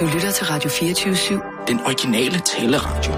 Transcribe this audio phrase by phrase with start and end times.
[0.00, 1.66] Du lytter til Radio 24-7.
[1.66, 3.12] Den originale taleradio.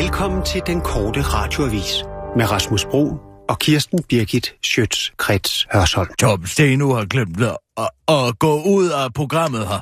[0.00, 2.04] Velkommen til den korte radioavis
[2.36, 3.18] med Rasmus Bro
[3.48, 6.14] og Kirsten Birgit Schøtz-Krets Hørsholm.
[6.18, 9.80] Tom Steno har glemt at, at, at gå ud af programmet her.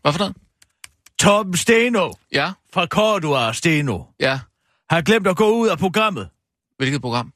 [0.00, 0.36] Hvorfor noget?
[1.18, 4.40] Tom Steno Ja, fra Cordua Steno ja.
[4.90, 6.28] har glemt at gå ud af programmet.
[6.76, 7.32] Hvilket program?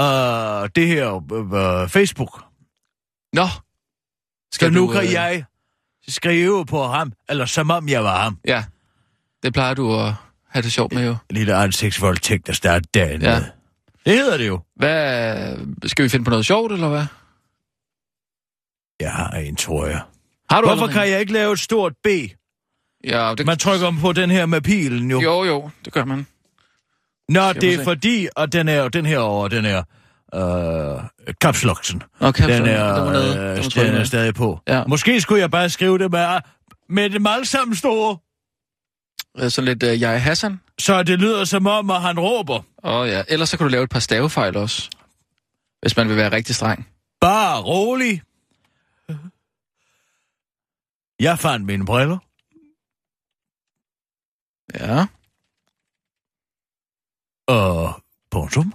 [0.00, 2.44] Uh, det her uh, Facebook.
[3.32, 3.46] Nå.
[4.52, 5.44] Så nu du, kan øh, jeg
[6.08, 8.38] skrive på ham, eller som om jeg var ham.
[8.46, 8.64] Ja.
[9.42, 10.12] Det plejer du at
[10.48, 11.10] have det sjovt med jo.
[11.10, 13.38] En lille ansigtsvoldtægt, der starter dagen Ja.
[13.38, 13.44] med.
[14.06, 14.60] Det hedder det jo.
[14.76, 15.88] Hvad...
[15.88, 17.04] Skal vi finde på noget sjovt, eller hvad?
[19.00, 20.00] Jeg har en, tror jeg.
[20.50, 22.06] Har du Hvorfor allerede kan jeg ikke lave et stort B?
[23.04, 23.46] Ja, det...
[23.46, 25.20] Man trykker på den her med pilen jo.
[25.20, 26.26] Jo, jo, det gør man.
[27.28, 29.82] Nå, det er fordi, og den er den her over, den er
[30.34, 31.02] øh,
[31.40, 32.02] kapsloksen.
[32.20, 33.36] Okay, Den er, den var nede.
[33.38, 34.60] øh, Den var den er stadig på.
[34.68, 34.84] Ja.
[34.86, 36.40] Måske skulle jeg bare skrive det med,
[36.88, 38.18] med dem alle sammen store,
[39.38, 40.60] Øh, Sådan lidt uh, jeg Hassan.
[40.78, 42.54] så det lyder som om, at han råber.
[42.84, 44.90] Åh oh, ja, ellers så kan du lave et par stavefejl også.
[45.82, 46.88] Hvis man vil være rigtig streng.
[47.20, 48.22] Bare rolig.
[51.20, 52.18] Jeg fandt mine briller.
[54.74, 55.06] Ja.
[57.46, 58.74] Og punktum.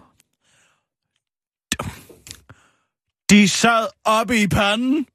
[3.30, 5.06] De sad oppe i panden.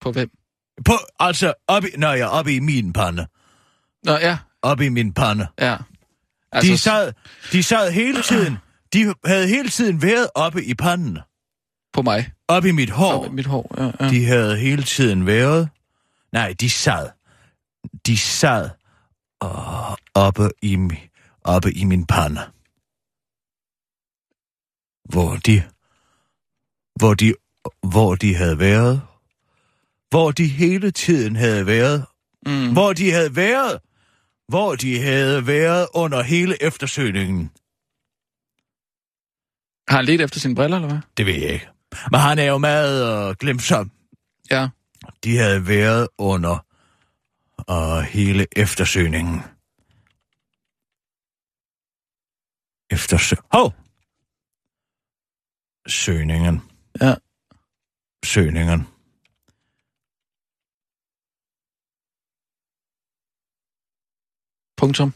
[0.00, 0.30] På hvem?
[0.84, 3.26] På, altså, oppe, i, nej, ja, oppe i min pande.
[4.04, 4.38] Nå, ja.
[4.62, 5.46] Oppe i min pande.
[5.58, 5.76] Ja.
[6.52, 7.12] Altså, de, sad,
[7.52, 8.56] de sad hele tiden,
[8.92, 11.18] de havde hele tiden været oppe i panden.
[11.92, 12.32] På mig.
[12.48, 13.26] Oppe i mit hår.
[13.26, 14.04] På mit hår, ja.
[14.04, 14.10] ja.
[14.10, 15.68] De havde hele tiden været...
[16.32, 17.10] Nej, de sad.
[18.06, 18.70] De sad
[19.44, 21.11] uh, oppe, i, mi-
[21.44, 22.40] oppe i min pande.
[25.04, 25.62] Hvor de...
[26.96, 27.34] Hvor de...
[27.82, 29.02] Hvor de havde været.
[30.10, 32.06] Hvor de hele tiden havde været.
[32.46, 32.72] Mm.
[32.72, 33.80] Hvor de havde været.
[34.48, 37.50] Hvor de havde været under hele eftersøgningen.
[39.88, 41.00] Har han let efter sine briller, eller hvad?
[41.16, 41.68] Det ved jeg ikke.
[42.10, 43.90] Men han er jo meget uh, glemsom.
[44.50, 44.68] Ja.
[45.24, 46.66] De havde været under
[47.70, 49.42] uh, hele eftersøgningen.
[52.92, 53.38] Eftersøg...
[53.52, 53.72] Hov!
[55.88, 56.56] Søgningen.
[57.00, 57.14] Ja.
[58.24, 58.80] Søgningen.
[64.76, 65.14] Punktum.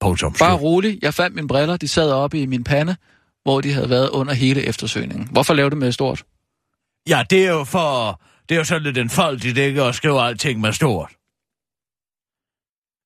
[0.00, 0.32] Punktum.
[0.38, 0.98] Bare rolig.
[1.02, 1.76] Jeg fandt mine briller.
[1.76, 2.96] De sad oppe i min pande,
[3.42, 5.28] hvor de havde været under hele eftersøgningen.
[5.30, 6.24] Hvorfor lave det med stort?
[7.08, 8.20] Ja, det er jo for...
[8.48, 9.82] Det er jo sådan lidt en foldigt, ikke?
[9.82, 11.10] At skrive alting med stort.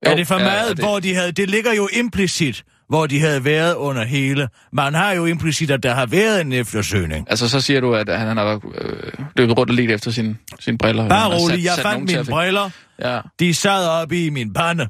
[0.06, 1.32] Jo, er det for ja, meget, det- hvor de havde...
[1.32, 4.48] Det ligger jo implicit, hvor de havde været under hele...
[4.72, 7.26] Man har jo implicit, at der har været en eftersøgning.
[7.30, 10.36] Altså, så siger du, at han, han har øh, løbet rundt og let efter sine,
[10.60, 11.08] sine briller.
[11.08, 12.70] Bare rolig, sat- jeg sat fandt mine briller.
[12.98, 13.20] Ja.
[13.40, 14.88] De sad oppe i min pande.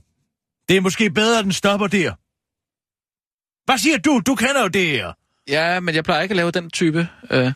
[0.69, 2.13] Det er måske bedre, at den stopper der.
[3.65, 4.21] Hvad siger du?
[4.27, 5.13] Du kender jo det her.
[5.49, 7.09] ja, men jeg plejer ikke at lave den type.
[7.31, 7.53] Øh,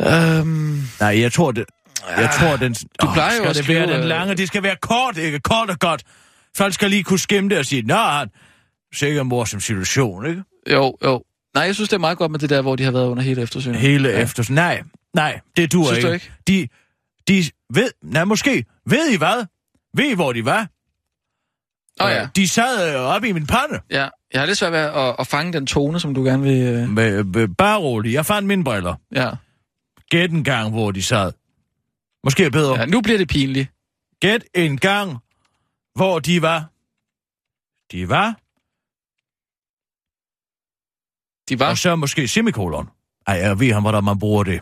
[0.00, 1.64] øhm, Nej, jeg tror det.
[2.16, 2.74] Jeg tror, den...
[2.74, 4.34] Du plejer jo at det skrive, være den øh, lange?
[4.34, 5.40] Det skal være kort, ikke?
[5.40, 6.02] Kort og godt.
[6.56, 8.28] Folk skal lige kunne skimme det og sige, Nå, han...
[8.94, 10.42] Sikkert mor som situation, ikke?
[10.70, 11.22] jo, jo.
[11.54, 13.22] Nej, jeg synes, det er meget godt med det der, hvor de har været under
[13.22, 13.90] hele eftersøgningen.
[13.90, 14.22] Hele ja.
[14.22, 14.52] efter...
[14.52, 14.82] Nej,
[15.14, 16.08] nej, det duer Synes ikke.
[16.08, 16.30] du ikke?
[16.48, 16.68] De,
[17.28, 17.90] de ved...
[18.02, 18.64] Nej, måske.
[18.86, 19.46] Ved I hvad?
[19.96, 20.68] Ved I, hvor de var?
[22.00, 22.28] Åh oh, ja.
[22.36, 23.80] De sad øh, oppe i min pande.
[23.90, 24.08] ja.
[24.32, 26.62] Jeg har lidt svært ved at, at fange den tone, som du gerne vil...
[26.62, 28.12] Øh, Med, med, bare rolig.
[28.12, 28.94] Jeg fandt mine briller.
[29.14, 29.30] ja.
[30.10, 31.32] Gæt en gang, hvor de sad.
[32.24, 32.78] Måske bedre.
[32.80, 32.86] ja.
[32.86, 33.68] Nu bliver det pinligt.
[34.20, 35.18] Gæt en gang,
[35.94, 36.68] hvor de var.
[37.92, 38.36] De var,
[41.52, 41.70] De var...
[41.70, 42.90] og så måske semikolon.
[43.26, 44.60] Ej, jeg ved han, hvordan man bruger det.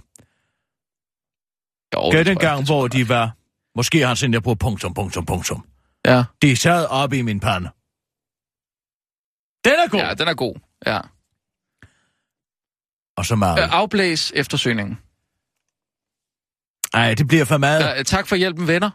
[1.95, 3.37] Jo, jeg, gang, hvor de var.
[3.77, 5.67] Måske har han sendt jeg på punktum, punktum, punktum.
[6.07, 6.25] Ja.
[6.43, 7.71] De sad oppe i min pande.
[9.65, 10.01] Den er god.
[10.01, 10.55] ja, den er god.
[10.87, 11.01] Ja.
[13.17, 13.59] Og så meget.
[13.63, 14.99] Øh, afblæs eftersøgningen.
[16.95, 17.81] Ej, det bliver for meget.
[17.81, 18.91] Ja, tak for hjælpen, venner.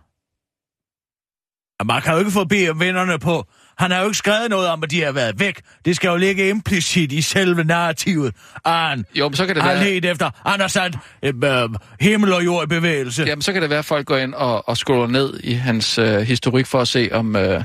[1.84, 3.46] Man kan jo ikke få bede vennerne på.
[3.78, 5.62] Han har jo ikke skrevet noget om, at de har været væk.
[5.86, 8.36] Det skal jo ligge implicit i selve narrativet.
[8.66, 9.84] Han Jo, men så kan det har være...
[9.84, 10.30] let efter.
[10.50, 11.70] Han har sat øh, øh,
[12.00, 13.24] himmel og jord i bevægelse.
[13.24, 15.98] Jamen, så kan det være, at folk går ind og, og scroller ned i hans
[15.98, 17.64] øh, historik for at se, om, øh,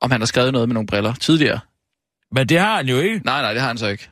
[0.00, 1.60] om han har skrevet noget med nogle briller tidligere.
[2.32, 3.20] Men det har han jo ikke.
[3.24, 4.10] Nej, nej, det har han så ikke.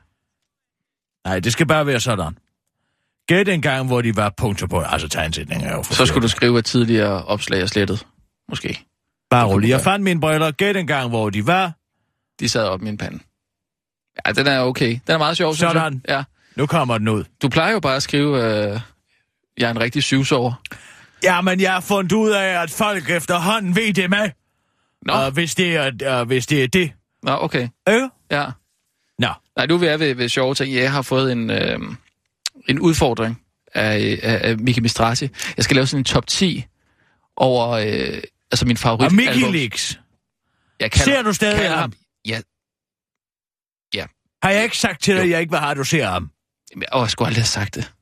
[1.24, 2.38] Nej, det skal bare være sådan.
[3.26, 4.80] Gæt en gang, hvor de var punkter på.
[4.80, 8.06] Altså, tegnsætning er jo Så skulle du skrive, at tidligere opslag er slettet.
[8.48, 8.84] Måske.
[9.30, 9.68] Bare rolig.
[9.68, 10.50] Jeg fandt mine briller.
[10.50, 11.72] Gæt en gang, hvor de var.
[12.40, 13.18] De sad op i min pande.
[14.26, 14.90] Ja, den er okay.
[15.06, 16.02] Den er meget sjov, synes Sådan.
[16.08, 16.14] jeg.
[16.16, 16.24] Ja.
[16.56, 17.24] Nu kommer den ud.
[17.42, 18.80] Du plejer jo bare at skrive, øh,
[19.58, 20.52] jeg er en rigtig syvsover.
[21.22, 24.30] Ja, men jeg har fundet ud af, at folk efterhånden ved det med.
[25.06, 26.92] Nå, Og hvis det er, uh, hvis det, er det.
[27.22, 27.68] Nå okay.
[27.88, 28.02] Øh?
[28.30, 28.46] Ja.
[29.18, 29.28] Nå.
[29.56, 30.74] Nej, nu er vi er ved, ved sjove ting.
[30.74, 31.78] Jeg har fået en, øh,
[32.68, 33.40] en udfordring
[33.74, 35.28] af, af, af Miki Mistrati.
[35.56, 36.64] Jeg skal lave sådan en top 10
[37.36, 39.06] over øh, altså min favorit.
[39.06, 40.00] Og Mickey Leaks.
[40.80, 41.92] Jeg Ser du stadig kalder ham?
[42.26, 42.40] Ja.
[44.42, 46.30] Har jeg ikke sagt til dig, at jeg ikke have, at du ser ham?
[46.72, 47.92] Jamen, Åh, jeg skulle aldrig have sagt det.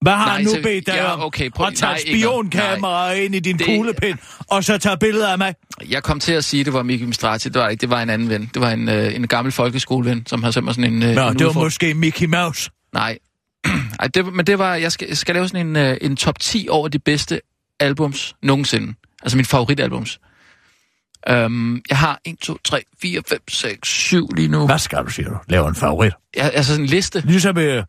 [0.00, 1.20] Hvad har Nej, han nu så- bedt dig ja, om?
[1.22, 4.18] okay, prøv- at tage nej, et Inger, spionkamera ind i din Det- kuglepind,
[4.50, 5.54] og så tage billeder af mig?
[5.88, 7.48] Jeg kom til at sige, at det var Miki Mistrati.
[7.48, 7.80] Det var ikke.
[7.80, 8.50] Det var en anden ven.
[8.54, 11.28] Det var en, øh, en gammel folkeskoleven, som har sendt mig sådan en, øh, Nå,
[11.28, 12.70] en det var måske Mickey Mouse.
[12.92, 13.18] Nej.
[14.00, 16.38] Ej, det, men det var, jeg skal, jeg skal lave sådan en, øh, en top
[16.38, 17.40] 10 over de bedste
[17.80, 18.94] albums nogensinde.
[19.22, 20.20] Altså mine favoritalbums.
[21.30, 24.66] Um, jeg har 1, 2, 3, 4, 5, 6, 7 lige nu.
[24.66, 25.36] Hvad skal du, siger du?
[25.48, 26.12] Laver en favorit.
[26.36, 27.20] Jeg, altså sådan en liste.
[27.20, 27.84] Ligesom, øh,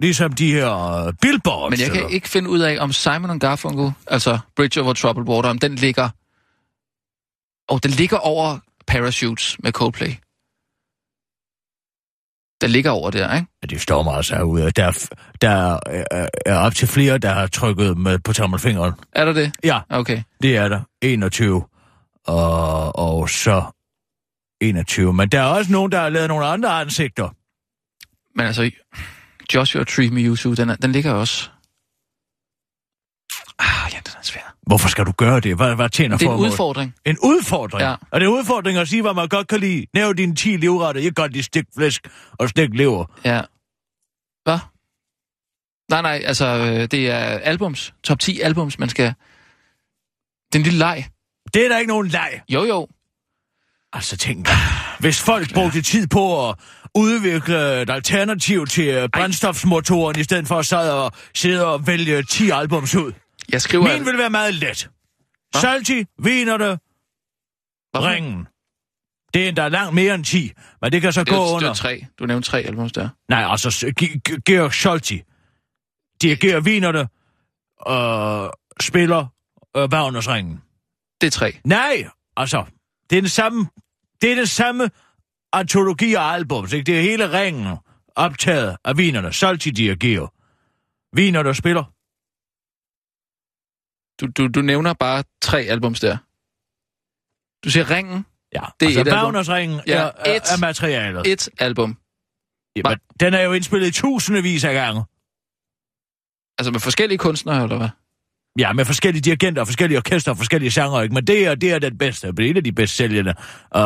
[0.00, 1.70] ligesom de her uh, billboards.
[1.70, 2.08] Men jeg kan eller?
[2.08, 6.08] ikke finde ud af, om Simon Garfunkel, altså Bridge Over Troubled Water, om den ligger...
[7.68, 10.12] Og den ligger over Parachutes med Coldplay.
[12.60, 13.46] Den ligger over der, ikke?
[13.62, 14.70] Ja, Det står mig altså herude.
[14.70, 15.08] Der, er
[15.40, 15.78] der
[16.10, 18.92] er, er op til flere, der har trykket med på tommelfingeren.
[19.12, 19.52] Er der det?
[19.64, 20.22] Ja, Okay.
[20.42, 20.80] det er der.
[21.02, 21.64] 21.
[22.26, 23.64] Og, og så
[24.60, 25.12] 21.
[25.14, 27.28] Men der er også nogen, der har lavet nogle andre ansigter.
[28.38, 28.70] Men altså,
[29.54, 31.50] Joshua Tree Mewtwo, den, er, den ligger også...
[33.58, 34.55] Ah, ja, den er svær.
[34.66, 35.56] Hvorfor skal du gøre det?
[35.56, 36.94] Hvad, hvad tjener Det er en udfordring.
[37.04, 37.82] En udfordring?
[37.82, 37.94] Ja.
[38.10, 39.86] Og det er en udfordring at sige, hvad man godt kan lide.
[39.94, 41.00] Næv dine 10 livretter.
[41.00, 43.04] Jeg kan godt lide stegt flæsk og stegt lever.
[43.24, 43.40] Ja.
[44.44, 44.58] Hvad?
[45.90, 47.94] Nej, nej, altså, øh, det er albums.
[48.04, 49.06] Top 10 albums, man skal...
[49.06, 51.06] Det er en lille leg.
[51.54, 52.40] Det er der ikke nogen leg.
[52.48, 52.88] Jo, jo.
[53.92, 54.48] Altså tænk,
[55.00, 56.54] hvis folk brugte tid på at
[56.94, 62.50] udvikle et alternativ til brændstofsmotoren, i stedet for at sidde og, sidde og vælge 10
[62.50, 63.12] albums ud.
[63.52, 63.96] Jeg skriver...
[63.96, 64.90] Min vil være meget let.
[65.52, 65.60] Hva?
[65.60, 66.64] Salty, Vinerne,
[67.92, 68.08] Hvorfor?
[68.08, 68.46] Ringen.
[69.34, 70.52] Det er endda langt mere end 10,
[70.82, 71.70] men det kan så Det er, gå det under.
[71.70, 72.06] er tre.
[72.18, 73.08] Du nævnte tre albums der.
[73.28, 73.92] Nej, altså
[74.46, 75.22] Georg Scholti.
[76.22, 77.08] Dirigerer Vinerne
[77.80, 79.26] og spiller
[79.76, 80.62] øh, Wagners Ringen.
[81.20, 81.58] Det er tre.
[81.64, 82.64] Nej, altså,
[83.10, 83.66] det er den samme,
[84.22, 84.90] det er den samme
[85.52, 86.84] antologi af albums, ikke?
[86.84, 87.76] Det er hele ringen
[88.16, 89.32] optaget af vinerne.
[89.32, 90.32] Salti dirigerer.
[91.16, 91.84] Viner, der spiller.
[94.20, 96.16] Du, du, du nævner bare tre albums der.
[97.64, 99.12] Du siger Ringen, Ja, Det er altså, album.
[99.24, 100.42] Wagners ringen Ja, er, et.
[100.52, 101.26] er materialet.
[101.26, 101.96] et album.
[102.76, 105.00] Jamen, den er jo indspillet tusindvis af gange.
[106.58, 107.88] Altså med forskellige kunstnere, eller hvad?
[108.58, 111.14] Ja, med forskellige dirigenter, forskellige orkester og forskellige sanger, ikke?
[111.14, 112.26] Men det er, det er den bedste.
[112.32, 113.34] Det er en af de bedst sælgende.
[113.38, 113.80] Uh,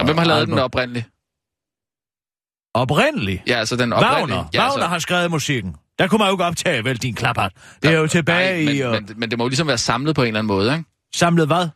[0.00, 1.06] Og hvem har lavet den oprindeligt?
[2.74, 3.42] Oprindeligt?
[3.46, 4.36] Ja, altså den oprindelige.
[4.36, 4.48] Wagner.
[4.54, 5.76] Ja, Wagner har skrevet musikken.
[5.98, 7.52] Der kunne man jo ikke optage, vel, din klaphat.
[7.82, 8.78] Det er jo tilbage nej, i...
[8.82, 10.72] Men, uh, men, men det må jo ligesom være samlet på en eller anden måde,
[10.72, 10.84] ikke?
[11.14, 11.68] Samlet hvad?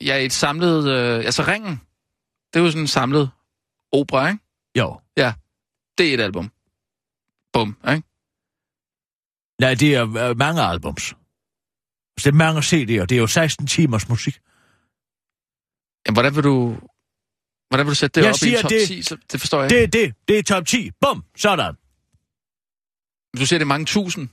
[0.00, 0.88] Ja, et samlet...
[0.88, 1.80] Øh, altså Ringen,
[2.52, 3.30] det er jo sådan en samlet
[3.92, 4.40] opera, ikke?
[4.78, 5.00] Jo.
[5.98, 6.50] Det er et album.
[7.52, 8.02] Bum, ikke?
[9.60, 11.02] Nej, det er uh, mange albums.
[11.02, 11.14] Så
[12.24, 13.04] det er mange CD'er.
[13.06, 14.38] Det er jo 16 timers musik.
[16.06, 16.76] Jamen, hvordan vil du...
[17.68, 19.02] Hvordan vil du sætte det Jeg op i top det- 10?
[19.02, 20.14] Så, det forstår jeg Det er det.
[20.28, 20.90] Det er top 10.
[21.00, 21.24] Bum.
[21.36, 21.74] Sådan.
[23.36, 24.28] Du siger, det er mange tusind.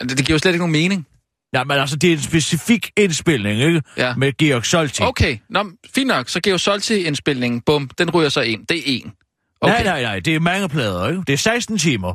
[0.00, 1.06] Det, det giver jo slet ikke nogen mening.
[1.54, 3.82] Ja, men altså, det er en specifik indspilning, ikke?
[3.96, 4.14] Ja.
[4.16, 5.02] Med Georg Solti.
[5.02, 6.28] Okay, Nå, fint nok.
[6.28, 8.66] Så giver Solti-indspilningen, bum, den ryger så ind.
[8.66, 9.12] Det er en.
[9.60, 9.72] Okay.
[9.74, 10.20] Nej, nej, nej.
[10.20, 11.22] Det er mange plader, ikke?
[11.26, 12.14] Det er 16 timer.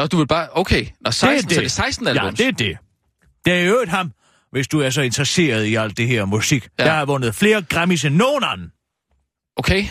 [0.00, 0.48] Nå, du vil bare...
[0.52, 1.54] Okay, Nå, 16, det.
[1.54, 2.40] så det er 16 albums.
[2.40, 2.78] Ja, det er det.
[3.44, 4.12] Det er jo et ham,
[4.52, 6.68] hvis du er så interesseret i alt det her musik.
[6.78, 6.84] Ja.
[6.84, 8.72] Der har vundet flere Grammys end nogen anden.
[9.56, 9.84] Okay.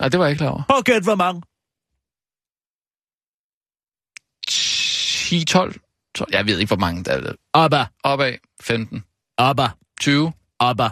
[0.00, 0.78] Nej, det var jeg ikke klar over.
[0.78, 1.42] At gætte, hvor mange.
[5.40, 5.80] 10, 12,
[6.14, 7.32] 12, jeg ved ikke, hvor mange der er.
[7.54, 9.04] Abba, Opad, 15,
[9.38, 9.68] Abba,
[10.00, 10.88] 20, Abba,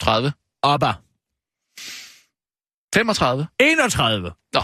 [0.00, 0.32] 30,
[0.62, 0.92] Abba.
[2.94, 3.46] 35.
[3.60, 4.32] 31.
[4.52, 4.60] Nå,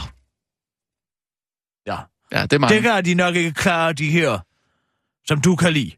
[1.86, 1.96] Ja.
[2.32, 2.74] ja, det er mange.
[2.74, 4.38] Det kan de nok ikke klare, de her,
[5.28, 5.92] som du kan lide.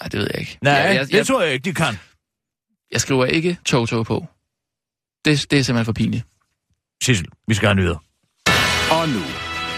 [0.00, 0.58] Nej, det ved jeg ikke.
[0.62, 1.94] Nej, jeg, jeg, det tror jeg ikke, de kan.
[2.90, 4.26] jeg skriver ikke Toto på.
[5.24, 6.26] Det, det er simpelthen for pinligt.
[7.02, 7.98] Sissel, vi skal have nyheder.
[8.92, 9.20] Og nu,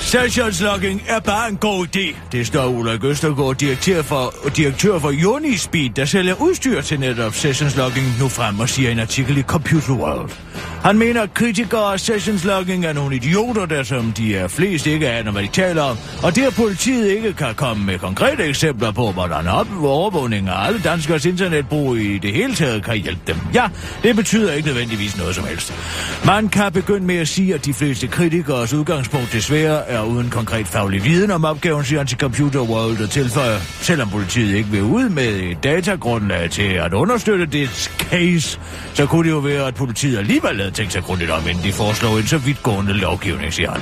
[0.00, 2.16] Sessions logging er bare en god idé.
[2.32, 7.76] Det står Ulrik Østergaard, direktør for, direktør for Unispeed, der sælger udstyr til netop Sessions
[7.76, 10.30] logging nu frem og siger i en artikel i Computer World.
[10.82, 14.86] Han mener, at kritikere af Sessions logging er nogle idioter, der som de er flest
[14.86, 18.44] ikke aner, hvad de taler om, og det at politiet ikke kan komme med konkrete
[18.44, 23.20] eksempler på, hvordan op overvågning af alle danskers internetbrug i det hele taget kan hjælpe
[23.26, 23.36] dem.
[23.54, 23.68] Ja,
[24.02, 25.74] det betyder ikke nødvendigvis noget som helst.
[26.24, 30.66] Man kan begynde med at sige, at de fleste kritikers udgangspunkt desværre er uden konkret
[30.66, 34.82] faglig viden om opgaven, siger han til Computer World og tilføjer, selvom politiet ikke vil
[34.82, 38.60] ud med et datagrundlag til at understøtte det case,
[38.94, 41.72] så kunne det jo være, at politiet alligevel havde tænkt sig grundigt om, inden de
[41.72, 43.80] foreslår en så vidtgående lovgivning, siger han.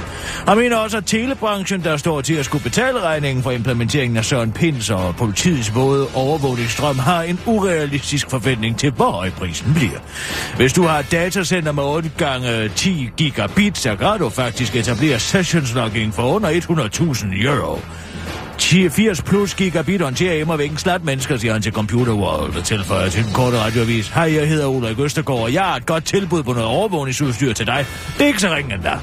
[0.48, 4.24] Han mener også, at telebranchen, der står til at skulle betale regningen for implementeringen af
[4.24, 9.98] Søren Pins og politiets våde overvågningsstrøm, har en urealistisk forventning til, hvor høj prisen bliver.
[10.56, 15.18] Hvis du har et datacenter med 8 gange 10 gigabit, så kan du faktisk etablere
[15.18, 17.78] sessions logging for under 100.000 euro.
[18.58, 23.08] 80 plus gigabit håndterer Emma væk slat mennesker, siger han til Computer World og tilføjer
[23.08, 24.08] til den korte radioavis.
[24.08, 27.66] Hej, jeg hedder Ulrik Østergaard, og jeg har et godt tilbud på noget overvågningsudstyr til
[27.66, 27.86] dig.
[28.18, 28.98] Det er ikke så ringen der.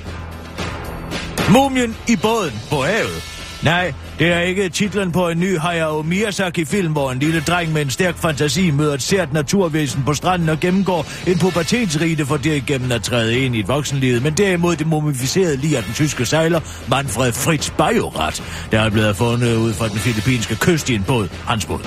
[1.53, 3.23] Mumien i båden på havet.
[3.63, 7.81] Nej, det er ikke titlen på en ny Hayao Miyazaki-film, hvor en lille dreng med
[7.81, 12.91] en stærk fantasi møder et sært naturvæsen på stranden og gennemgår en pubertetsrite for derigennem
[12.91, 16.59] at træde ind i et voksenliv, men derimod det mumificerede lige af den tyske sejler
[16.89, 21.27] Manfred Fritz Bajorat, der er blevet fundet ud fra den filippinske kyst i en båd,
[21.47, 21.79] hans båd.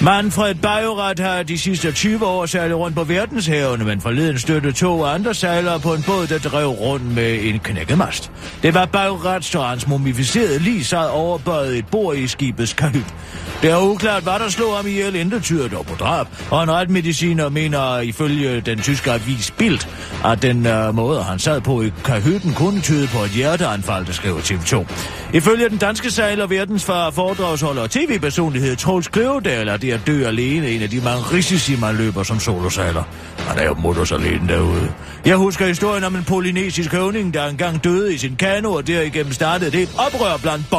[0.00, 5.04] Manfred Bajorat har de sidste 20 år sejlet rundt på verdenshavene, men forleden støtte to
[5.04, 8.30] andre sejlere på en båd, der drev rundt med en knækket mast.
[8.62, 13.14] Det var Bajorat, og hans mumificerede lige sad over overbøjet et bord i skibets kahyt.
[13.62, 16.70] Det er uklart, hvad der slog ham ihjel, intet tyder dog på drab, og en
[16.70, 19.78] retmediciner mener ifølge den tyske avis Bild,
[20.24, 24.12] at den øh, måde, han sad på i kahytten, kunne tyde på et hjerteanfald, der
[24.12, 24.86] skriver TV2.
[25.34, 30.70] Ifølge den danske sejler, verdensfar, foredragsholder og tv-personlighed Troels Kløvedal er det at dø alene
[30.70, 33.02] en af de mange risici, man løber som solosejler.
[33.38, 34.92] Han er jo mutters alene derude.
[35.26, 39.32] Jeg husker historien om en polynesisk høvning, der engang døde i sin kano, og derigennem
[39.32, 40.70] startede det et oprør blandt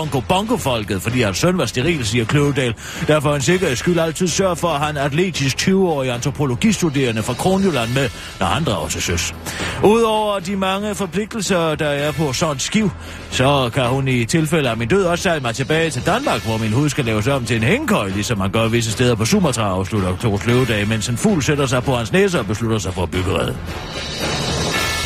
[0.75, 2.73] folket, fordi hans søn var steril, siger Kløvedal.
[3.07, 8.09] Derfor en sikkerheds skyld altid sørge for at han atletisk 20-årig antropologistuderende fra Kronjylland med,
[8.39, 9.35] når han drager til søs.
[9.83, 12.91] Udover de mange forpligtelser, der er på sådan skiv,
[13.31, 16.57] så kan hun i tilfælde af min død også sejle mig tilbage til Danmark, hvor
[16.57, 19.69] min hud skal laves om til en hængekøj, ligesom man gør visse steder på Sumatra,
[19.69, 23.03] afslutter Thor Kløvedal, mens en fugl sætter sig på hans næse og beslutter sig for
[23.03, 23.53] at bygge red.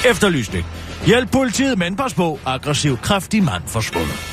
[0.10, 0.66] Efterlysning.
[1.06, 2.40] Hjælp politiet, men pas på.
[2.46, 4.29] Aggressiv, kraftig mand forsvundet.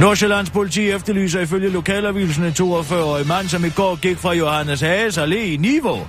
[0.00, 5.18] Nordsjællands politi efterlyser ifølge lokalavisen en 42-årig mand, som i går gik fra Johannes Hages
[5.18, 6.06] Allé i Niveau.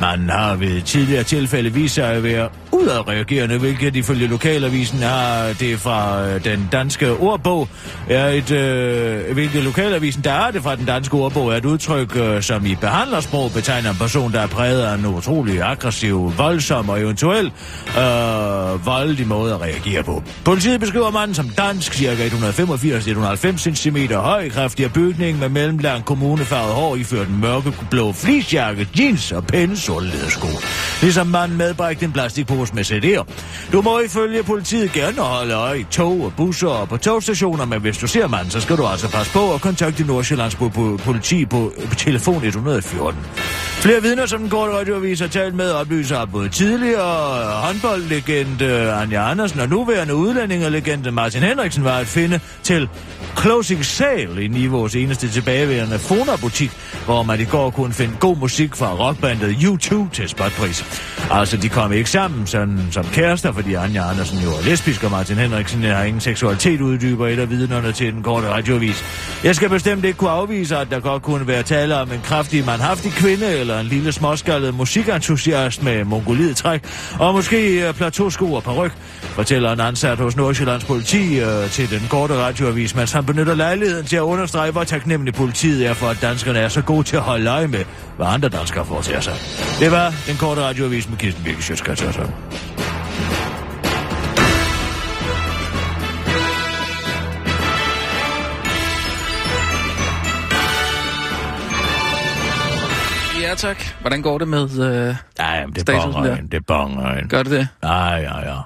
[0.00, 2.48] Manden har ved tidligere tilfælde vist sig at være
[2.82, 7.68] udadreagerende, hvilket ifølge lokalavisen har det fra øh, den danske ordbog,
[8.08, 12.16] er et, øh, hvilket lokalavisen, der er det fra den danske ordbog, er et udtryk,
[12.16, 16.88] øh, som i behandlersprog betegner en person, der er præget af en utrolig aggressiv, voldsom
[16.88, 17.52] og eventuel
[17.98, 20.22] øh, voldelig måde at reagere på.
[20.44, 26.74] Politiet beskriver manden som dansk, cirka 185-190 cm høj, kraftig af bygning med mellemlang kommunefarvet
[26.74, 30.46] hår, iført en mørkeblå flisjakke, jeans og pæne sorte ledersko.
[31.02, 33.24] Ligesom manden medbragte en plastikpose med CD'er.
[33.72, 37.80] Du må ifølge politiet gerne holde øje i tog og busser og på togstationer, men
[37.80, 40.54] hvis du ser manden, så skal du altså passe på og kontakte Nordsjællands
[41.04, 43.20] politi på, telefon 114.
[43.80, 49.30] Flere vidner, som den korte radioavis har talt med, oplyser, at både tidligere håndboldlegende Anja
[49.30, 52.88] Andersen og nuværende udlændingelegende Martin Henriksen var at finde til
[53.40, 56.70] Closing Sale i Nivås eneste tilbageværende Fona-butik,
[57.04, 60.84] hvor man i går kunne finde god musik fra rockbandet U2 til spotpris.
[61.30, 65.10] Altså, de kom ikke sammen sådan, som kærester, fordi Anja Andersen jo er lesbisk, og
[65.10, 69.04] Martin Henriksen har ingen seksualitet uddyber et af vidnerne til den korte radioavis.
[69.44, 72.64] Jeg skal bestemt ikke kunne afvise, at der godt kunne være tale om en kraftig,
[72.66, 76.84] manhaftig kvinde, eller en lille småskaldet musikentusiast med mongoliet træk,
[77.18, 82.06] og måske øh, plateausko og peruk, fortæller en ansat hos Nordsjællands politi øh, til den
[82.10, 86.18] korte radioavis, mens han benytter lejligheden til at understrege, hvor taknemmelig politiet er for, at
[86.22, 87.84] danskerne er så gode til at holde øje med,
[88.16, 89.34] hvad andre danskere foretager sig.
[89.80, 92.06] Det var den korte radioavis med Kirsten Birke Sjøtskatser.
[92.06, 92.22] Altså.
[103.50, 103.84] Ja, tak.
[104.00, 104.62] Hvordan går det med...
[104.62, 105.14] Øh...
[105.38, 106.36] Nej, det bonger der.
[106.36, 107.28] en, det bonger en.
[107.28, 107.68] Gør det det?
[107.82, 108.58] Ja, ja, ja.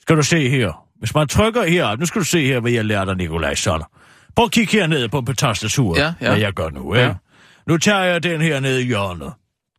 [0.00, 0.86] Skal du se her.
[0.98, 3.84] Hvis man trykker her, nu skal du se her, hvad jeg lærte af Nikolaj Sonner.
[4.36, 6.28] Prøv at kigge hernede på, på tastaturet, Ja, ja.
[6.30, 6.94] hvad jeg gør nu.
[6.94, 7.06] Ikke?
[7.06, 7.14] Ja.
[7.66, 9.32] Nu tager jeg den her nede i hjørnet.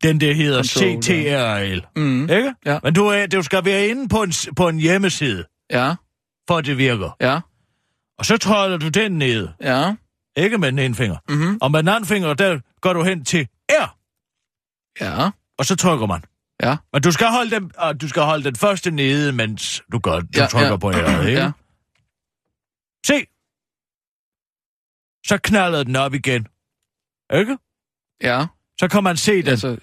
[0.03, 1.81] Den der hedder Control, CTRL.
[1.95, 2.22] Mm.
[2.29, 2.53] Ikke?
[2.65, 2.79] Ja.
[2.83, 5.93] Men du, er, du skal være inde på en, på en hjemmeside, Ja,
[6.48, 7.15] for at det virker.
[7.22, 7.39] ja.
[8.19, 9.48] Og så trykker du den ned.
[9.62, 9.95] Ja.
[10.38, 11.17] Ikke med den ene finger.
[11.29, 11.57] Mhm.
[11.62, 13.98] Og med den anden finger, der går du hen til R,
[15.01, 15.29] Ja.
[15.58, 16.24] og så trykker man.
[16.63, 16.77] Ja.
[16.93, 20.20] Men du skal holde den, og du skal holde den første nede, mens du, gør,
[20.20, 20.77] du Ja, trykker ja.
[20.77, 21.41] på R'et, ikke?
[21.41, 21.51] Ja.
[23.05, 23.25] Se!
[25.25, 26.48] Så knalder den op igen.
[27.34, 27.58] Ikke?
[28.24, 28.46] Ja.
[28.79, 29.77] Så kan man se den, Altså,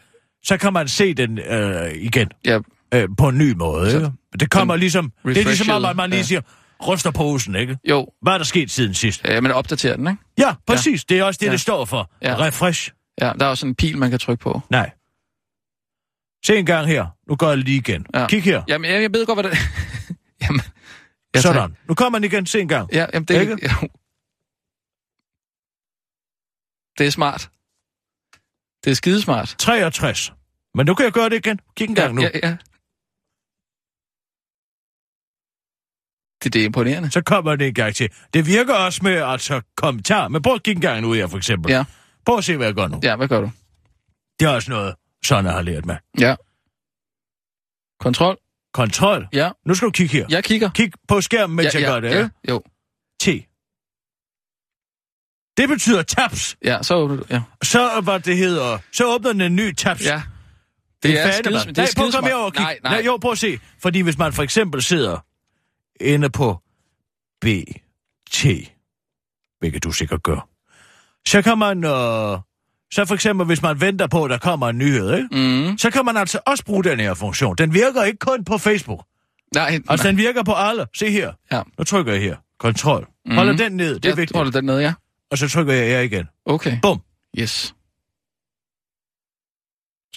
[0.45, 2.31] så kan man se den øh, igen.
[2.45, 2.59] ja.
[2.95, 4.11] Øh, på en ny måde, Så ikke?
[4.41, 5.13] Det kommer ligesom...
[5.25, 6.25] Det er ligesom at man lige ja.
[6.25, 6.41] siger,
[6.89, 7.79] ryster posen, ikke?
[7.89, 8.07] Jo.
[8.23, 9.25] Hvad er der sket siden sidst?
[9.25, 10.23] Ja, men opdaterer den, ikke?
[10.39, 11.05] Ja, præcis.
[11.05, 11.53] Det er også det, Ja.
[11.53, 12.11] det står for.
[12.23, 12.37] Ja.
[12.39, 12.91] Refresh.
[13.21, 14.61] Ja, der er også sådan en pil, man kan trykke på.
[14.71, 14.91] Nej.
[16.47, 17.07] Se en gang her.
[17.29, 18.07] Nu går jeg lige igen.
[18.15, 18.27] Ja.
[18.27, 18.62] Kig her.
[18.69, 19.59] Jamen, jeg, jeg ved godt, hvad det
[20.43, 20.61] Jamen,
[21.35, 21.55] ja, tak.
[21.55, 21.77] Sådan.
[21.89, 22.47] Nu kommer den igen.
[22.47, 22.93] Se en gang.
[22.93, 23.53] Ja, jamen, det er Ikke?
[23.62, 23.89] Jo.
[26.99, 27.50] Det er smart.
[28.85, 29.55] Det er skidesmart.
[29.59, 30.33] 63.
[30.75, 31.61] Men nu kan jeg gøre det igen.
[31.77, 32.23] Kig en gang ja, nu.
[32.23, 32.57] Ja, ja.
[36.45, 37.11] Det, det er imponerende.
[37.11, 38.11] Så kommer det en gang til.
[38.35, 40.29] Det virker også med altså kommentar.
[40.29, 41.73] Men prøv at kigge en gang nu her, for eksempel.
[41.73, 41.85] Ja.
[42.27, 43.00] Prøv at se, hvad jeg gør nu.
[43.03, 43.50] Ja, hvad gør du?
[44.41, 45.99] Det er også noget, sådan har lært mig.
[46.19, 46.37] Ja.
[48.00, 48.39] Kontrol.
[48.75, 49.29] Kontrol.
[49.33, 50.27] Ja, Nu skal du kigge her.
[50.31, 50.71] jeg kigger.
[50.71, 52.11] Kig på skærmen, mens ja, jeg ja, gør det.
[52.11, 52.31] ja, ikke?
[52.49, 52.62] jo.
[53.21, 53.27] T.
[55.57, 56.57] Det betyder tabs.
[56.65, 57.25] Ja, så åbner du.
[57.31, 57.43] Ja.
[57.62, 60.05] Så, hvad det hedder, så åbner den en ny tabs.
[60.05, 60.23] ja.
[61.03, 61.61] Det er fatter man.
[61.61, 61.77] skidesmart.
[61.77, 62.62] Det er Nej, prøv at komme herover og kig.
[62.62, 63.03] Nej, nej.
[63.07, 63.59] Jo, prøv at se.
[63.79, 65.19] Fordi hvis man for eksempel sidder
[66.00, 66.59] inde på
[67.41, 67.47] B,
[68.31, 68.45] T,
[69.59, 70.49] hvilket du sikkert gør,
[71.31, 72.39] så kan man, øh,
[72.93, 75.29] så for eksempel hvis man venter på, at der kommer en nyhed, ikke?
[75.33, 75.79] Mm.
[75.79, 77.57] så kan man altså også bruge den her funktion.
[77.57, 79.01] Den virker ikke kun på Facebook.
[79.55, 80.11] Nej, Altså, nej.
[80.11, 80.87] den virker på alle.
[80.97, 81.33] Se her.
[81.53, 81.63] Ja.
[81.79, 82.37] Nu trykker jeg her.
[82.61, 83.07] Kontrol.
[83.31, 83.59] Holder Mhm.
[83.59, 84.35] den ned, det er jeg vigtigt.
[84.37, 84.95] tror, det er den nede, ja.
[85.31, 86.27] Og så trykker jeg her igen.
[86.47, 86.79] Okay.
[86.83, 87.01] Bum.
[87.39, 87.75] Yes.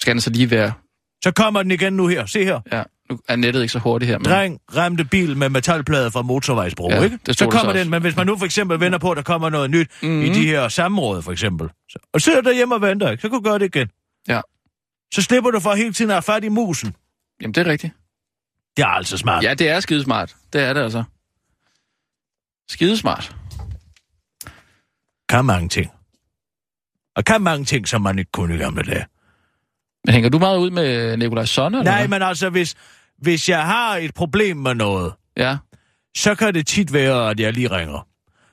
[0.00, 0.72] Skal den så lige være...
[1.24, 2.26] Så kommer den igen nu her.
[2.26, 2.60] Se her.
[2.72, 4.18] Ja, nu er nettet ikke så hurtigt her.
[4.18, 4.24] Men...
[4.24, 7.18] Dreng ramte bil med metalplader fra motorvejsbro, Ja, ikke?
[7.26, 9.22] det Så kommer så den, men hvis man nu for eksempel venter på, at der
[9.22, 10.22] kommer noget nyt mm-hmm.
[10.22, 10.34] i Mhm.
[10.34, 13.20] de her samråd, for eksempel, så, og sidder derhjemme og venter, ikke?
[13.20, 13.88] så kan du gøre det igen.
[14.28, 14.40] Ja.
[15.14, 16.94] Så slipper du for hele tiden at have fat i musen.
[17.42, 17.92] Jamen, det er rigtigt.
[18.76, 19.44] Det er altså smart.
[19.44, 20.36] Ja, det er skidesmart.
[20.52, 21.04] Det er det altså.
[22.68, 23.36] Skidesmart.
[25.28, 25.90] Kan mange ting.
[27.16, 29.06] Og kan mange ting, som man ikke kunne i gamle dage.
[30.04, 31.78] Men hænger du meget ud med Nikolaj Sonne?
[31.78, 32.08] eller Nej, hvad?
[32.08, 32.74] men altså, hvis,
[33.18, 35.56] hvis jeg har et problem med noget, Ja,
[36.16, 38.06] så kan det tit være, at jeg lige ringer.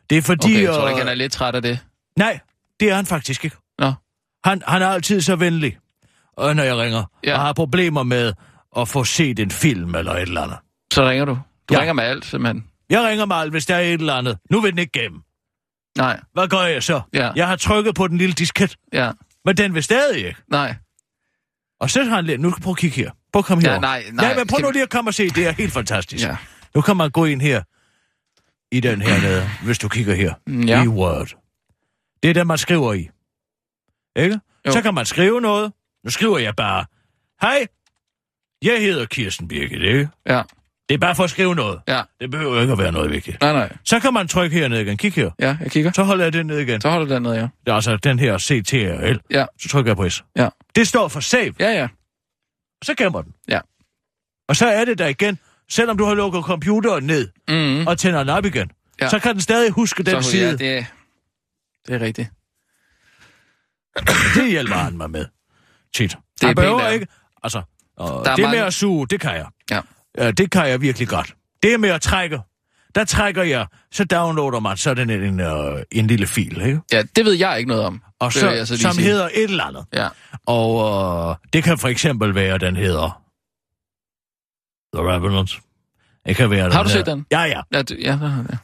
[0.10, 0.52] Det er fordi...
[0.52, 0.64] okay.
[0.64, 1.80] Jeg tror øh, han er lidt træt af det.
[2.18, 2.40] Nej,
[2.80, 3.58] det er han faktisk ikke.
[3.80, 3.94] Nå,
[4.46, 5.78] Han, han er altid så venlig,
[6.40, 7.34] øh, når jeg ringer, Ja.
[7.34, 8.34] og har problemer med
[8.78, 10.58] at få set en film eller et eller andet.
[10.94, 11.40] så ringer du.
[11.70, 11.80] Du Ja.
[11.80, 12.66] ringer med alt, simpelthen.
[12.90, 14.38] Jeg ringer mig alt, hvis der er et eller andet.
[14.52, 15.22] Nu vil den ikke gennem.
[15.98, 17.02] Nej, Hvad gør jeg så?
[17.14, 17.32] Ja.
[17.36, 19.12] Jeg har trykket på den lille disket, ja,
[19.46, 20.40] men den vil stadig ikke.
[20.52, 20.76] nej.
[21.82, 22.41] Og så har han lidt...
[22.41, 23.12] Nu prøv at kigge her.
[23.34, 23.80] Prøv at komme Ja, her.
[23.80, 24.28] nej, nej.
[24.28, 25.30] Ja, men prøv nu lige at komme og se.
[25.30, 26.26] Det er helt fantastisk.
[26.26, 26.36] Ja.
[26.76, 27.62] Nu kan man gå ind her,
[28.72, 30.34] i den her nede, hvis du kigger her.
[30.67, 30.84] Ja.
[30.84, 31.38] I Word.
[32.24, 33.10] Det er det, man skriver i.
[34.15, 34.39] Ikke?
[34.67, 34.72] Jo.
[34.72, 35.74] Så kan man skrive noget.
[36.04, 36.86] Nu skriver jeg bare,
[37.41, 37.67] hej,
[38.62, 40.10] jeg hedder Kirsten Birgit, ikke?
[40.26, 40.41] Ja,
[40.92, 41.80] Det er bare for at skrive noget.
[41.88, 42.02] ja.
[42.22, 43.42] Det behøver jo ikke at være noget vigtigt.
[43.42, 43.76] Nej, nej.
[43.86, 44.98] Så kan man trykke hernede igen.
[44.98, 45.30] Kig her.
[45.40, 45.92] Ja, jeg kigger.
[45.92, 46.82] Så holder jeg den ned igen.
[46.82, 47.42] Så holder du den ned, ja.
[47.42, 49.20] Det er altså den her CTRL.
[49.30, 50.24] Ja, Så trykker jeg på S.
[50.36, 50.50] ja.
[50.76, 51.54] Det står for save.
[51.60, 51.88] Ja, ja.
[52.84, 53.34] Så gemmer den.
[53.50, 53.60] Ja.
[54.50, 55.40] Og så er det der igen.
[55.70, 57.88] Selvom du har lukket computeren ned Mm-hmm.
[57.88, 59.10] og tænder den op igen, Ja.
[59.10, 60.46] så kan den stadig huske den så, side.
[60.60, 60.86] Ja, det
[61.88, 62.30] det er rigtigt.
[64.36, 65.26] Det hjælper han mig med.
[65.96, 66.18] Tit.
[66.42, 67.08] Det han behøver ikke...
[67.44, 67.62] Altså,
[67.98, 69.46] og Der er det mange- med at suge, det kan jeg.
[69.72, 69.80] Ja.
[70.17, 71.34] Ja, det kan jeg virkelig godt.
[71.63, 72.39] Det med at trække,
[72.95, 76.80] der trækker jeg, så downloader man sådan en, en, øh, en lille fil, ikke?
[76.91, 78.02] Ja, det ved jeg ikke noget om.
[78.19, 79.04] Og så, jeg så som sige.
[79.06, 79.86] hedder et eller andet.
[79.93, 80.08] Ja.
[80.45, 83.21] Og øh, det kan for eksempel være, den hedder
[84.95, 85.60] The Revenant.
[86.26, 87.26] Det kan være, Har du set den?
[87.32, 87.62] Ja, ja.
[87.74, 88.19] Ja, du, ja,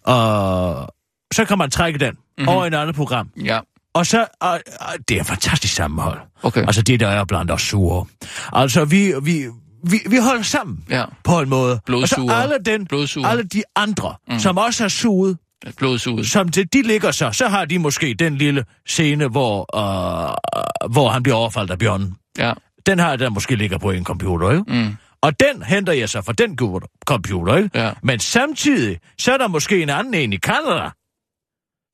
[0.06, 0.12] ja.
[0.12, 0.94] Og
[1.34, 2.22] så kan man trække den Mhm.
[2.38, 2.48] mm-hmm.
[2.50, 3.30] over i et andet program.
[3.46, 3.60] ja.
[3.94, 4.60] Og så, øh, øh,
[5.08, 6.20] det er fantastisk sammenhold.
[6.44, 6.62] Okay.
[6.62, 8.06] Altså det, der er blandt os sure.
[8.54, 9.46] Altså vi, vi,
[9.84, 11.06] vi, vi holder sammen Ja.
[11.24, 11.80] på en måde.
[11.86, 12.24] Blodsure.
[12.24, 13.30] Og så alle, den, Blodsure.
[13.30, 14.40] alle de andre, mm.
[14.40, 15.38] som også har suget,
[15.78, 16.28] Blodsuget.
[16.28, 20.34] som de, de ligger så, så har de måske den lille scene, hvor, øh,
[20.92, 22.16] hvor han bliver overfaldt af bjørnen.
[22.38, 22.54] Ja.
[22.86, 24.64] Den har der måske ligger på en computer, ikke?
[24.68, 24.96] Mm.
[25.22, 26.58] Og den henter jeg så fra den
[27.06, 27.70] computer, ikke?
[27.80, 27.92] Ja.
[28.04, 30.90] Men samtidig, så er der måske en anden en i Canada,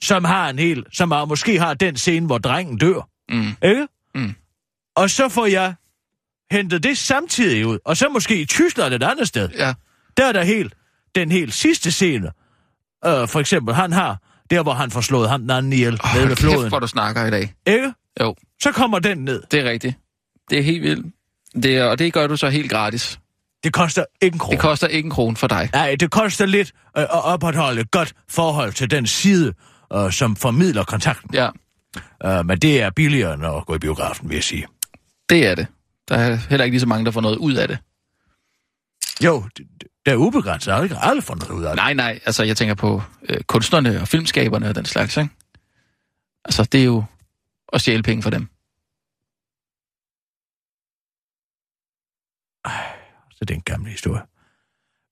[0.04, 3.56] som har en hel, som har, måske har den scene, hvor drengen dør, Mm.
[3.64, 3.88] ikke?
[4.16, 4.36] Mm.
[4.96, 5.74] Og så får jeg
[6.54, 9.50] hentet det samtidig ud, og så måske i Tyskland et andet sted.
[9.50, 9.74] Ja.
[10.18, 10.74] Der er der helt,
[11.16, 12.28] den helt sidste scene,
[13.06, 14.18] øh, for eksempel, han har,
[14.50, 16.70] der hvor han får slået ham den anden ihjel, oh, nede ved Kæft, floden.
[16.70, 17.54] hvor du snakker i dag.
[17.68, 17.94] Ikke?
[18.22, 19.44] Jo, Så kommer den ned.
[19.52, 19.96] det er rigtigt.
[20.50, 21.06] Det er helt vildt.
[21.64, 23.20] Det er, og det gør du så helt gratis.
[23.64, 24.52] Det koster ikke en krone.
[24.52, 25.70] Det koster ikke en krone for dig.
[25.74, 29.54] Nej, det koster lidt øh, at opretholde et godt forhold til den side,
[29.94, 31.30] øh, som formidler kontakten.
[31.34, 31.50] Ja,
[32.26, 34.66] Øh, men det er billigere end at gå i biografen, vil jeg sige.
[35.30, 35.68] det er det.
[36.08, 37.78] Der er heller ikke lige så mange, der får noget ud af det.
[39.24, 39.44] Jo,
[40.06, 40.68] det er ubegrænset.
[40.68, 41.76] Jeg har ikke aldrig fundet ud af det.
[41.76, 45.30] Nej, nej, altså jeg tænker på øh, kunstnerne og filmskaberne og den slags, ikke?
[46.46, 47.04] Altså, det er jo
[47.74, 48.48] at stjæle penge for dem.
[53.32, 54.22] Så det er en gammel historie.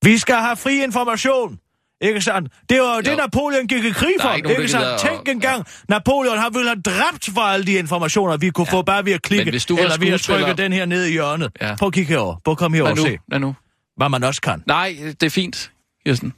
[0.04, 1.60] Vi skal have fri information.
[2.02, 2.54] Ikke sandt?
[2.70, 3.18] Det var jo det.
[3.18, 4.34] Napoleon gik i krig for.
[4.34, 5.00] ikke nogen, Ikke sandt?
[5.02, 8.82] Tænk at- engang, Napoleon har ville have dræbt for alle de informationer, vi kunne få
[8.82, 11.52] bare ved at klikke, hvis du eller ved at trykke den her ned i hjørnet.
[11.62, 11.76] Ja.
[11.76, 12.36] Prøv at kigge herover.
[12.46, 13.56] Prøv at komme herover og se, Hvad nu?
[13.98, 14.64] hvad man også kan.
[14.68, 15.72] Nej, det er fint,
[16.06, 16.34] Kirsten.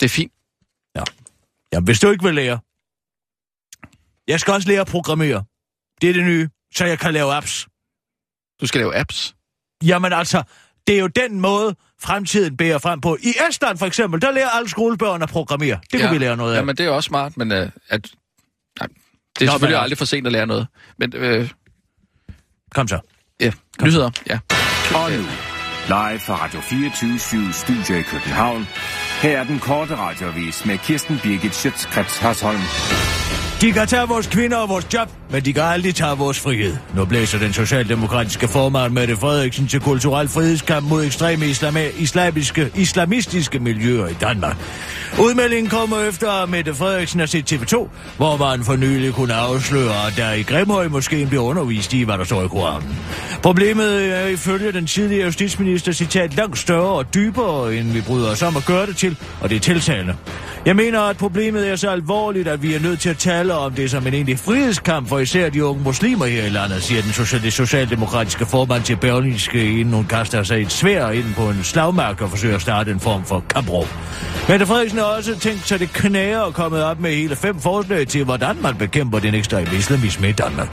[0.00, 0.32] Det er fint.
[1.72, 2.58] Jamen, hvis du ikke vil lære.
[4.28, 5.44] Jeg skal også lære at programmere.
[6.00, 7.68] Det er det nye, så jeg kan lave apps.
[8.60, 9.34] Du skal lave apps.
[9.84, 10.42] Jamen altså,
[10.86, 13.16] det er jo den måde, fremtiden bærer frem på.
[13.22, 15.78] I Estland for eksempel, der lærer alle skolebørn at programmere.
[15.92, 16.58] Det kunne vi lære noget af.
[16.58, 18.00] Jamen, det er også smart, men uh, at, nej, det
[18.80, 18.86] er
[19.46, 20.66] Nå, selvfølgelig men- aldrig for sent at lære noget.
[20.98, 21.50] Men øh,
[22.74, 22.98] Kom så.
[23.40, 24.38] ja, nyheder, ja.
[24.94, 25.16] Og nu,
[25.86, 28.68] live fra Radio 24 Studio i København.
[29.22, 32.60] Her er den korte radiovis med Kirsten Birgit Schøtzgrads Hasholm.
[33.60, 36.76] De kan tage vores kvinder og vores job, men de kan aldrig tage vores frihed.
[36.96, 43.58] Nu blæser den socialdemokratiske formand Mette Frederiksen til kulturel frihedskamp mod ekstreme islami- islamiske, islamistiske
[43.58, 44.56] miljøer i Danmark.
[45.20, 50.06] Udmeldingen kommer efter, at Mette Frederiksen har set TV2, hvor man for nylig kunne afsløre,
[50.06, 52.98] at der i Grimhøj måske bliver undervist i, hvad der står i Koranen.
[53.42, 58.42] Problemet er ifølge den tidligere justitsminister citat langt større og dybere, end vi bryder os
[58.42, 60.16] om at gøre det til, og det er tiltagende.
[60.66, 63.60] Jeg mener, at problemet er så alvorligt, at vi er nødt til at tale taler
[63.60, 67.02] om det som en egentlig frihedskamp for især de unge muslimer her i landet, siger
[67.02, 71.64] den social- socialdemokratiske formand til Berlingske, inden hun kaster sig et svær ind på en
[71.64, 73.86] slagmark og forsøger at starte en form for kampråb.
[74.48, 78.06] Mette Frederiksen har også tænkt sig det knære og kommet op med hele fem forslag
[78.06, 80.68] til, hvordan man bekæmper den ekstreme islamisme i Danmark.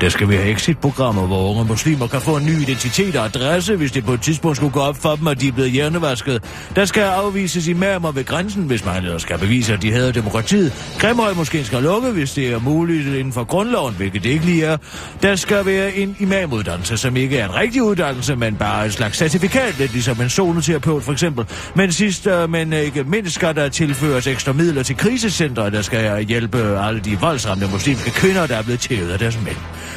[0.00, 3.92] Der skal være exit-programmer, hvor unge muslimer kan få en ny identitet og adresse, hvis
[3.92, 6.42] det på et tidspunkt skulle gå op for dem, at de er blevet hjernevasket.
[6.76, 10.94] Der skal afvises imamer ved grænsen, hvis man ellers skal bevise, at de havde demokratiet.
[10.98, 14.64] Grimhøj måske skal lukke, hvis det er muligt inden for grundloven, hvilket det ikke lige
[14.64, 14.76] er.
[15.22, 19.18] Der skal være en imamuddannelse, som ikke er en rigtig uddannelse, men bare et slags
[19.18, 21.44] certifikat, lidt ligesom en zoneterapeut for eksempel.
[21.74, 26.24] Men sidst, øh, men ikke mindst, skal der tilføres ekstra midler til krisecentre, der skal
[26.24, 29.56] hjælpe alle de voldsramte muslimske kvinder, der er blevet tævet af deres mænd.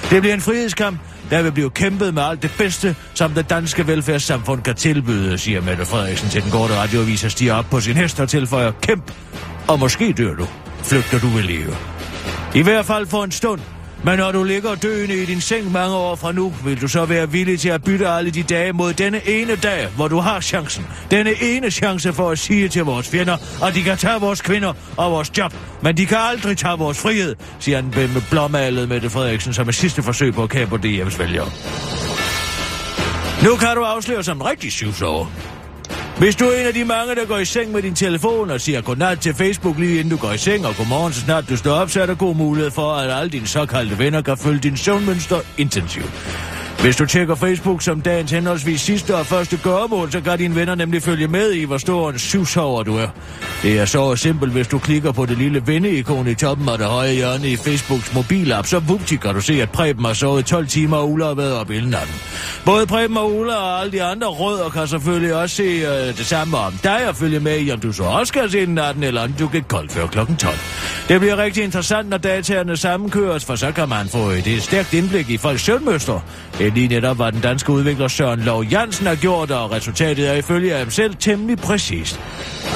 [0.09, 3.87] Det bliver en frihedskamp, der vil blive kæmpet med alt det bedste, som det danske
[3.87, 7.95] velfærdssamfund kan tilbyde, siger Mette Frederiksen til den korte radioavis og stiger op på sin
[7.95, 9.11] hest og tilføjer, kæmp,
[9.67, 10.47] og måske dør du,
[10.83, 11.75] flygter du vil leve.
[12.55, 13.61] I hvert fald for en stund.
[14.03, 17.05] Men når du ligger døende i din seng mange år fra nu, vil du så
[17.05, 20.41] være villig til at bytte alle de dage mod denne ene dag, hvor du har
[20.41, 20.87] chancen.
[21.11, 24.73] Denne ene chance for at sige til vores fjender, at de kan tage vores kvinder
[24.97, 29.09] og vores job, men de kan aldrig tage vores frihed, siger han med blåmalet Mette
[29.09, 31.49] Frederiksen som et sidste forsøg på at kæmpe DM's vælgere.
[33.43, 35.25] Nu kan du afsløre som en rigtig syvsover.
[36.21, 38.61] Hvis du er en af de mange, der går i seng med din telefon og
[38.61, 41.57] siger godnat til Facebook lige inden du går i seng, og godmorgen så snart du
[41.57, 44.59] står op, så er der god mulighed for, at alle dine såkaldte venner kan følge
[44.59, 46.60] din søvnmønster intensivt.
[46.81, 50.75] Hvis du tjekker Facebook som dagens henholdsvis sidste og første gørmål, så kan dine venner
[50.75, 53.07] nemlig følge med i, hvor stor en syvsover du er.
[53.63, 56.87] Det er så simpelt, hvis du klikker på det lille venneikon i toppen af det
[56.87, 60.67] høje hjørne i Facebooks mobilapp, så vupti kan du se, at Preben har sovet 12
[60.67, 62.15] timer, og Ulla har været op hele natten.
[62.65, 66.25] Både Preben og Ulla og alle de andre rødder kan selvfølgelig også se øh, det
[66.25, 69.03] samme om dig og følge med i, om du så også skal se den natten,
[69.03, 70.55] eller om du kan koldt før klokken 12.
[71.07, 74.93] Det bliver rigtig interessant, når dataerne sammenkøres, for så kan man få et, et stærkt
[74.93, 76.19] indblik i folks søvnmønster.
[76.71, 80.29] Det er lige netop, hvad den danske udvikler Søren Lov Jansen har gjort, og resultatet
[80.29, 82.19] er ifølge ham selv temmelig præcist.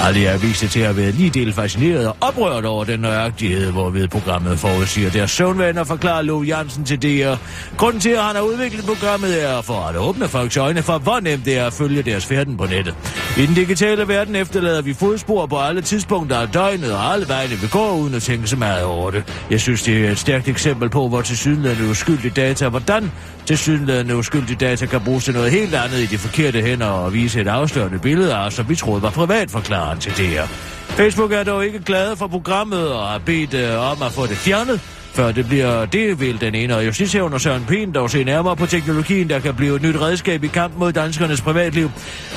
[0.01, 4.08] Alle er vist til at være lige del fascineret og oprørt over den nøjagtighed, hvorved
[4.08, 7.36] programmet forudsiger deres søvnvaner, forklarer Lov Jansen til DR.
[7.77, 11.19] Grunden til, at han har udviklet programmet, er for at åbne folks øjne for, hvor
[11.19, 12.95] nemt det er at følge deres færden på nettet.
[13.38, 17.55] I den digitale verden efterlader vi fodspor på alle tidspunkter af døgnet og alle vejene
[17.55, 19.23] vi går uden at tænke så meget over det.
[19.49, 23.12] Jeg synes, det er et stærkt eksempel på, hvor til tilsyneladende uskyldige data, hvordan
[23.45, 27.41] tilsyneladende uskyldige data kan bruges til noget helt andet i de forkerte hænder og vise
[27.41, 30.47] et afslørende billede af, som vi troede var privat, forklarer til til her.
[30.89, 34.38] Facebook er dog ikke glade for programmet og har bedt øh, om at få det
[34.38, 34.81] fjernet,
[35.15, 36.75] før det bliver det, vil den ene.
[36.75, 40.43] Og justitshævner Søren Pind dog se nærmere på teknologien, der kan blive et nyt redskab
[40.43, 41.91] i kamp mod danskernes privatliv.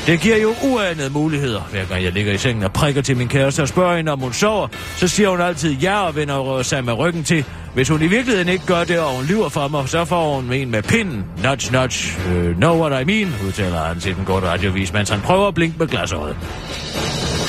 [0.06, 1.60] Det giver jo uanede muligheder.
[1.70, 4.20] Hver gang jeg ligger i sengen og prikker til min kæreste og spørger hende, om
[4.20, 7.44] hun sover, så siger hun altid ja og vender sig med ryggen til.
[7.74, 10.52] Hvis hun i virkeligheden ikke gør det, og hun lyver for mig, så får hun
[10.52, 11.24] en med pinden.
[11.44, 15.20] Nudge, nudge, uh, know what I mean, udtaler han til den korte radiovis, mens han
[15.20, 16.36] prøver at blinke med glasøjet.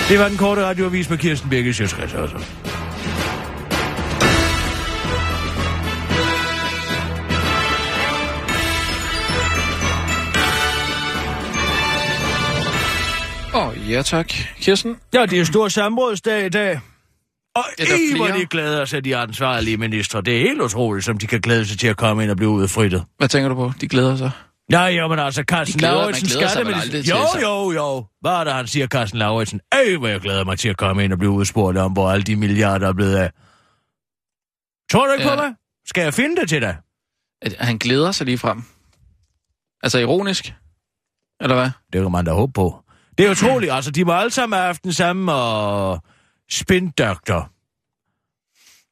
[0.10, 2.36] Det var den korte radiovis med Kirsten Birgit Sjøtskreds også.
[13.90, 14.28] Ja tak.
[14.62, 14.98] Kirsten?
[15.14, 16.80] Ja, det er stor samrådsdag i dag.
[17.56, 20.22] Og i, hvor de glæder sig, de ansvarlige ministre.
[20.22, 22.50] Det er helt utroligt, som de kan glæde sig til at komme ind og blive
[22.50, 23.06] udfrittet.
[23.18, 23.72] Hvad tænker du på?
[23.82, 24.32] De glæder sig.
[24.72, 27.00] Nej, jo, men altså, Carsten De glæder- Lauritsen, skatteminister...
[27.16, 28.06] Jo, jo, jo.
[28.22, 29.62] Hvad er det, han siger, Carsten Lauritsen?
[29.72, 32.24] Ej, hvor jeg glæder mig til at komme ind og blive udspurgt om, hvor alle
[32.24, 33.32] de milliarder er blevet af.
[34.92, 35.36] Tror du ikke Ja.
[35.36, 35.54] på mig?
[35.88, 36.78] Skal jeg finde det til dig?
[37.42, 38.64] At han glæder sig lige frem.
[39.84, 40.54] Altså ironisk?
[41.42, 41.70] Eller hvad?
[41.94, 42.84] Det kan man da håbe på.
[43.18, 46.04] Det er utroligt, altså, de må alle sammen have haft den samme og
[46.52, 47.50] spindoktor,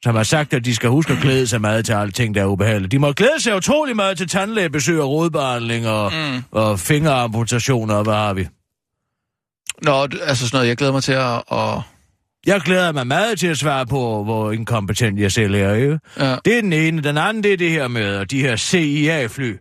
[0.03, 2.41] som har sagt, at de skal huske at glæde sig meget til alle ting, der
[2.41, 2.89] er ubehagelige.
[2.89, 6.43] De må glæde sig utrolig meget til tandlægebesøg og rodbehandling og, mm.
[6.51, 8.47] og fingeramputationer, og hvad har vi?
[9.83, 11.43] Nå, altså sådan noget, jeg glæder mig til at...
[11.51, 11.81] at
[12.45, 15.99] Jeg glæder mig meget til at svare på, hvor inkompetent jeg selv er, ikke?
[16.19, 16.35] ja.
[16.45, 17.01] Det er den ene.
[17.03, 19.57] Den anden, det er det her med de her CIA-fly,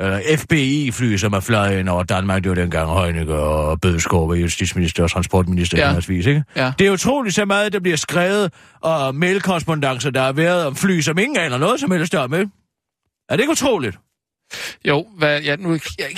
[0.00, 2.42] eller FBI-fly, som er fløjet ind over Danmark.
[2.42, 5.92] Det var dengang Højnækker og Bødskov var justitsminister og transportminister Ja.
[5.92, 6.12] ja.
[6.12, 6.44] ikke?
[6.56, 6.72] Ja.
[6.78, 11.00] Det er utroligt så meget, der bliver skrevet, og mailkorrespondancer, der har været om fly,
[11.00, 12.50] som ingen aner noget som helst om, ikke?
[13.28, 13.98] Er det ikke utroligt?
[14.84, 16.08] Jo, hvad, ja, nu er jeg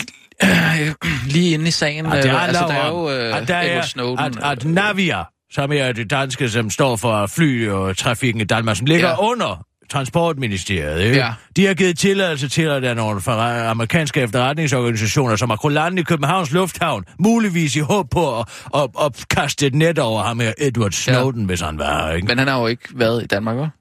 [0.88, 0.94] øh,
[1.34, 2.06] lige inde i sagen.
[2.06, 4.18] Ja, det øh, handler altså, der er jo øh, at der Edward er, Snowden.
[4.18, 8.76] at, at Navia, som er det danske, som står for fly og trafikken i Danmark,
[8.76, 9.30] som ligger ja.
[9.30, 11.16] under Transportministeriet, ikke?
[11.16, 11.32] Ja.
[11.56, 13.20] De har givet tilladelse til, at der er nogle
[13.64, 19.24] amerikanske efterretningsorganisationer, som har lande i Københavns Lufthavn, muligvis i håb på at, at, at
[19.30, 21.46] kaste et net over ham her, Edward Snowden, ja.
[21.46, 22.26] hvis han var ikke?
[22.28, 23.78] Men han har jo ikke været i Danmark, hva'?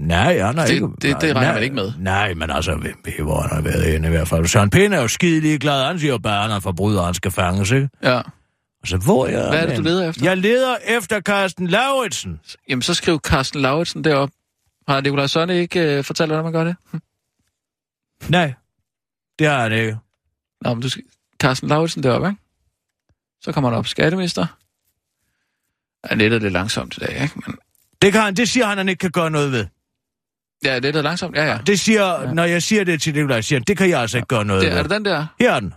[0.00, 0.86] Nej, han har Det- ikke...
[0.86, 1.92] det- det regner nej, man ikke med.
[1.98, 2.72] Nej, men altså,
[3.22, 4.46] hvor han har været henne i hvert fald.
[4.46, 5.84] Søren Pind er jo skide glad.
[5.86, 7.88] Han siger bare, at han er forbryder, han skal fanges, ikke?
[8.02, 8.20] Ja.
[8.82, 9.48] Altså, hvor er jeg?
[9.48, 10.24] Hvad er det, du leder efter?
[10.24, 12.40] Jeg leder efter Carsten Lauritsen.
[12.68, 14.30] Jamen, så skriv Carsten Lauritsen derop.
[14.90, 16.76] Har Nikolaj Sønne ikke øh, fortalt, hvordan man gør det?
[16.92, 17.00] Hm.
[18.36, 18.54] Nej,
[19.38, 19.98] det har han ikke.
[20.60, 21.02] Nå, men du skal...
[21.40, 22.40] Carsten Lauritsen deroppe, ikke?
[23.40, 24.46] Så kommer han op skatteminister.
[26.10, 27.34] Ja, nettet er lidt langsomt i dag, ikke?
[27.46, 27.56] Men...
[28.02, 29.66] Det, kan han, det siger han, han ikke kan gøre noget ved.
[30.64, 31.58] Ja, nettet er langsomt, ja, ja.
[31.66, 32.32] Det siger, ja.
[32.32, 34.62] når jeg siger det til Nikolaj, siger han, det kan jeg altså ikke gøre noget
[34.62, 34.78] Det, ved.
[34.78, 35.26] er det den der?
[35.40, 35.74] Her er den.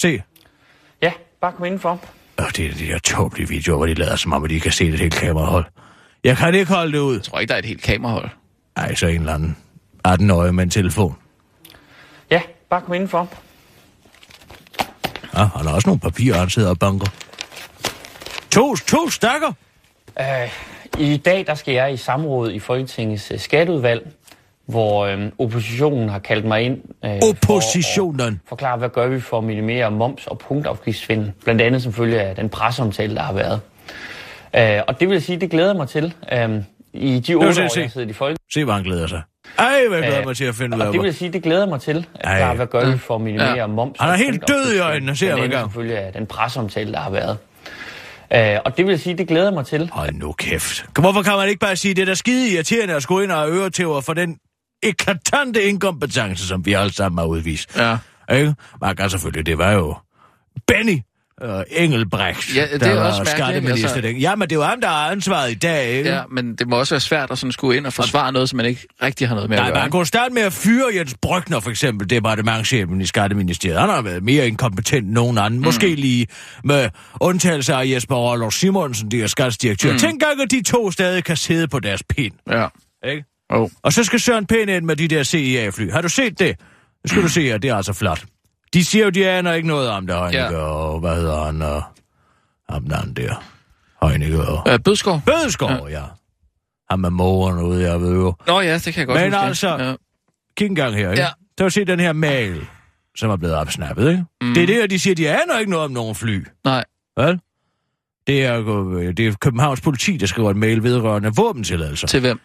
[0.00, 0.22] Se.
[1.02, 2.04] Ja, bare kom indenfor.
[2.36, 4.72] Og det er de der tåbelige videoer, hvor de lader som om, at de kan
[4.72, 5.64] se det hele kamerahold.
[6.24, 7.14] Jeg kan ikke holde det ud.
[7.14, 8.28] Jeg tror ikke, der er et helt kamerahold.
[8.76, 9.56] Ej, så en eller anden
[10.08, 11.16] 18-årig med en telefon.
[12.30, 13.28] Ja, bare kom indenfor.
[15.34, 17.06] Ja, han har også nogle papirer, han sidder og banker.
[18.50, 19.52] To, to stakker.
[20.20, 20.26] Øh,
[20.98, 24.12] I dag der skal jeg i samråd i Folketingets øh, skatteudvalg,
[24.66, 28.20] hvor øh, oppositionen har kaldt mig ind øh, for Oppositionen.
[28.20, 32.20] at forklare, hvad gør vi for at minimere moms- og punktafgiftsvinden, blandt andet som følge
[32.20, 33.60] af den presseomtale, der har været.
[34.56, 36.14] Øh, og det vil sige, det glæder jeg mig til.
[36.32, 37.80] Øh, I de otte år, se, jeg se.
[37.82, 38.52] har siddet i Folketinget.
[38.54, 39.22] Se, hvor han glæder sig.
[39.58, 40.86] Ej, hvad jeg glæder Øh, mig til at finde ud af.
[40.86, 42.06] Og det vil sige, det glæder jeg mig til.
[42.14, 42.38] At Ej.
[42.38, 43.66] der, hvad gør vi for at minimere Ja.
[43.66, 45.62] moms- Han er helt død i øjnene, ser andet gang.
[45.64, 47.38] som følge af den presseomtale, der har været.
[48.32, 49.90] Øh, og det vil sige, det glæder jeg mig til.
[49.92, 50.86] Hold nu kæft.
[51.00, 53.50] Hvorfor kan man ikke bare sige, det er da skide irriterende at skulle ind og
[53.50, 54.36] øretæver for den
[54.82, 57.78] eklatante inkompetence, som vi alle sammen har udvist.
[57.78, 57.96] Ja.
[58.34, 58.54] Ikke?
[58.80, 59.94] Man kan selvfølgelig, det var jo
[60.66, 60.98] Benny
[61.44, 63.94] uh, Engelbrecht, Ja, det er var også mærkeligt, skatteminister.
[63.94, 64.10] altså.
[64.10, 66.10] Ja, men det er jo ham, der har ansvaret i dag, ikke?
[66.10, 68.56] Ja, men det må også være svært at sådan skulle ind og forsvare noget, som
[68.56, 69.82] man ikke rigtig har noget med Nej, at gøre.
[69.82, 73.80] man kunne starte med at fyre Jens Brygner, for eksempel, departementchefen i Skatteministeriet.
[73.80, 75.60] Han har været mere inkompetent end nogen anden.
[75.60, 75.64] Mm.
[75.64, 76.26] Måske lige
[76.64, 76.88] med
[77.20, 79.92] undtagelse af Jesper Rollo Simonsen, der er skatsdirektør.
[79.92, 79.98] Mm.
[79.98, 82.32] Tænk gang, at de to stadig kan sidde på deres pind.
[82.50, 82.66] Ja.
[83.10, 83.24] Ikke?
[83.50, 83.70] Oh.
[83.82, 85.90] Og så skal Søren Pind ind med de der CIA-fly.
[85.92, 86.56] Har du set det?
[87.04, 88.24] Nu skal du se, at det er altså flot.
[88.74, 90.56] De siger jo, de aner ikke noget om det, Heunicke, Ja.
[90.56, 91.82] og hvad hedder han, og
[92.68, 93.44] ham den anden der.
[94.02, 94.72] Heunicke og...
[94.72, 95.20] Øh, Bødskov?
[95.26, 95.88] Bødeskov, ja.
[96.00, 96.04] ja.
[96.90, 98.34] Ham med mågeren ude, jeg ved jo.
[98.46, 99.38] Nå ja, det kan jeg godt Men huske.
[99.46, 99.94] altså- Ja.
[100.56, 101.22] Kig en gang her, ikke?
[101.22, 101.28] Ja.
[101.58, 102.66] Der har set den her mail,
[103.16, 104.24] som er blevet opsnappet, ikke?
[104.40, 104.54] Mm.
[104.54, 106.46] Det er det, at de siger, de aner ikke noget om nogen fly.
[106.64, 106.84] Nej.
[107.16, 107.40] Vel?
[108.26, 108.60] Det er,
[109.16, 112.06] det er Københavns politi, der skriver en mail vedrørende våbentilladelser.
[112.06, 112.40] Til hvem?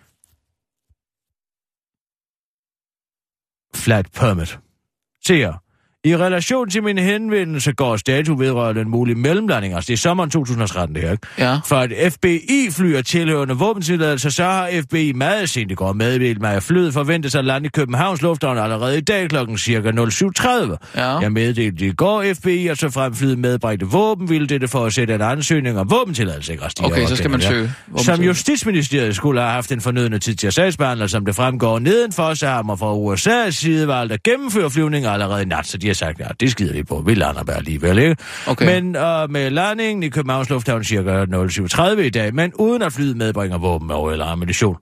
[3.75, 4.59] Flat permit.
[5.25, 5.53] Se her.
[6.05, 10.29] I relation til min henvendelse går status vedrørende en mulig mellemlanding, altså det er sommeren
[10.29, 11.27] 2013, det her, ikke?
[11.37, 11.59] Ja.
[11.65, 16.53] For et FBI-fly er tilhørende våbentilladelse, så har FBI meget sent i går meddelt mig,
[16.55, 20.77] at flyet forventes at lande i Københavns Lufthavn allerede i dag klokken cirka 07.30.
[20.95, 21.19] Ja.
[21.19, 24.93] Jeg meddelte i går FBI, at så frem flyet medbragte våben, ville dette for at
[24.93, 26.51] sætte en ansøgning om våbentilladelse.
[26.51, 26.63] Ikke?
[26.63, 28.21] Altså, Okay, så skal man søge Som.
[28.21, 32.47] Justitsministeriet skulle have haft en fornødende tid til at sagsbehandle, som det fremgår nedenfor, så
[32.47, 36.19] har man fra USA's side valgt at gennemføre flyvninger allerede i nat, så de sagt,
[36.19, 38.15] ja, det skider vi på, vi lander bare alligevel, ikke?
[38.47, 38.65] Okay.
[38.65, 43.17] Men øh, med landingen i Københavns Lufthavn cirka 07.30 i dag, men uden at flyet
[43.17, 44.77] medbringer våben og eller ammunition.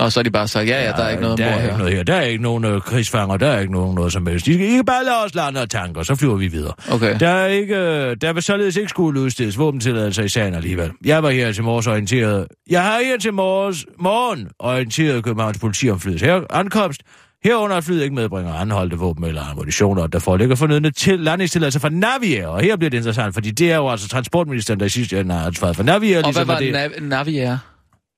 [0.00, 1.62] Og så har de bare sagt, ja, ja, der er ikke noget der er her.
[1.62, 2.02] ikke noget her.
[2.02, 4.46] Der er ikke nogen øh, krigsfanger, der er ikke nogen noget som helst.
[4.46, 6.72] De skal ikke bare lade os lande og tanker, så flyver vi videre.
[6.92, 7.18] Okay.
[7.20, 10.90] Der, er ikke, øh, der vil således ikke skulle udstedes våbentilladelser i sagen alligevel.
[11.04, 12.46] Jeg var her til morges orienteret.
[12.70, 17.02] Jeg har her til morges, morgen orienteret Københavns politi om flyets her ankomst.
[17.44, 21.88] Herunder at flyet ikke medbringer anholdte våben eller ammunitioner, der foreligger fornødne til landingstilladelse fra
[21.88, 22.46] Naviair.
[22.46, 25.34] Og her bliver det interessant, fordi det er jo altså transportministeren, der i sidste ende
[25.34, 26.16] har ansvaret for Naviair.
[26.16, 26.96] Og hvad ligesom var det...
[26.96, 27.56] Nav- Naviair?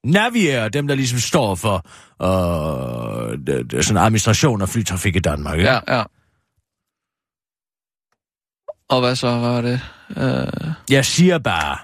[0.04, 1.86] Naviair, dem der ligesom står for
[2.22, 5.58] øh, det, det, sådan administration af flytrafik i Danmark.
[5.58, 5.70] Ikke?
[5.70, 6.02] Ja, ja.
[8.88, 9.80] Og hvad så var det?
[10.16, 10.72] Øh...
[10.90, 11.78] Jeg siger bare,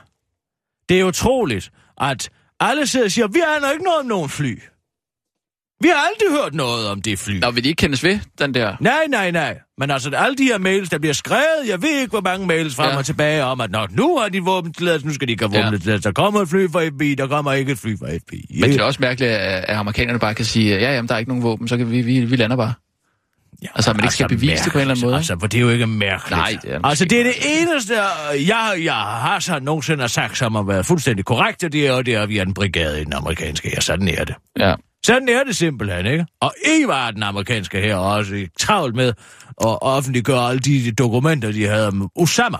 [0.88, 4.58] det er utroligt, at alle sidder og siger, vi aner ikke noget om nogen fly.
[5.80, 7.38] Vi har aldrig hørt noget om det fly.
[7.40, 8.76] Nå, vil de ikke kendes ved, den der?
[8.80, 9.58] Nej, nej, nej.
[9.78, 12.74] Men altså, alle de her mails, der bliver skrevet, jeg ved ikke, hvor mange mails
[12.74, 12.96] frem Ja.
[12.96, 15.64] og tilbage om, at Nå, nu har de våbentilladelse, nu skal de ikke have Ja.
[15.64, 16.08] våbentilladelse.
[16.08, 18.58] Der kommer et fly fra FBI, der kommer ikke et fly fra FBI.
[18.60, 21.28] Men det er også mærkeligt, at amerikanerne bare kan sige, ja, jamen, der er ikke
[21.30, 22.72] nogen våben, så kan vi, vi, vi lander bare.
[23.62, 25.16] Ja, Altså, man ikke skal bevise det på en eller anden måde.
[25.16, 26.30] Altså, for det er jo ikke mærkeligt.
[26.38, 27.94] Nej, det er Altså, det er det eneste,
[28.48, 31.92] jeg, jeg har så nogensinde har sagt, som har været fuldstændig korrekt, og det er
[31.96, 33.80] jo det, at vi er en brigade i den amerikanske her.
[33.80, 34.34] Sådan er det.
[34.58, 34.74] Ja.
[35.06, 36.26] Sådan er det simpelthen, ikke?
[36.40, 39.08] Og ikke var den amerikanske her også travlt med
[39.60, 42.58] at offentliggøre alle de dokumenter, de havde om Osama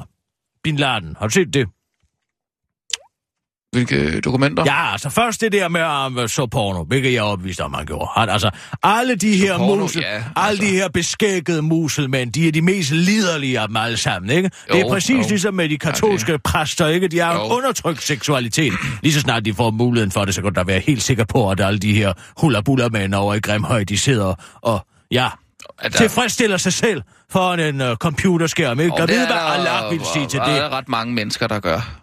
[0.62, 1.16] Bin Laden.
[1.18, 1.68] Har du set det?
[3.76, 4.62] Hvilke dokumenter?
[4.66, 5.88] Ja, altså først det der med at
[6.20, 8.08] han så porno, hvilket jeg er opvist om, han gjorde.
[8.16, 8.50] Han, altså,
[8.82, 10.64] alle de her porno, musel, ja, alle altså.
[10.64, 14.50] de her beskækkede muselmænd, de er de mest liderlige af dem alle sammen, ikke?
[14.68, 15.28] det er Jo, præcis jo.
[15.28, 17.08] ligesom med de katolske Ja, præster, ikke?
[17.08, 17.56] De har en Jo.
[17.56, 18.72] undertrykt seksualitet.
[19.02, 21.50] Lige så snart de får muligheden for det, så kan der være helt sikker på,
[21.50, 25.28] at alle de her hulabulla-mænd over i Grimhøj, de sidder og, ja,
[25.78, 28.92] At der- tilfredsstiller sig selv foran en uh, computerskærm, ikke?
[28.92, 30.48] Og Jeg det ved, hvad Allah vil sige til det.
[30.48, 31.96] Der er ret mange mennesker, der gør.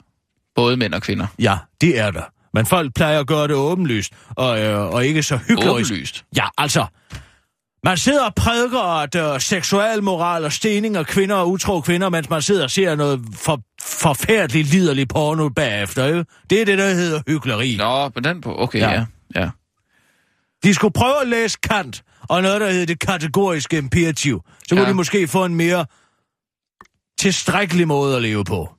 [0.55, 1.27] Både mænd og kvinder.
[1.39, 2.21] Ja, det er der.
[2.53, 5.69] Men folk plejer at gøre det åbenlyst, og, øh, og ikke så hyggelig.
[5.71, 6.25] Åbenlyst.
[6.37, 6.85] Ja, altså.
[7.85, 12.09] Man sidder og prædiker, at øh, seksuel moral og stening af kvinder og utro kvinder,
[12.09, 16.25] mens man sidder og ser noget for, forfærdeligt liderligt porno bagefter, ikke?
[16.49, 17.75] Det er det, der hedder hyggeleri.
[17.77, 18.57] Nå, på den på.
[18.61, 18.91] Okay, Ja.
[18.91, 19.05] ja.
[19.35, 19.49] ja.
[20.63, 24.41] De skulle prøve at læse Kant, og noget, der hedder det kategoriske imperativ.
[24.67, 24.89] Så kunne Ja.
[24.89, 25.85] de måske få en mere
[27.19, 28.69] tilstrækkelig måde at leve på.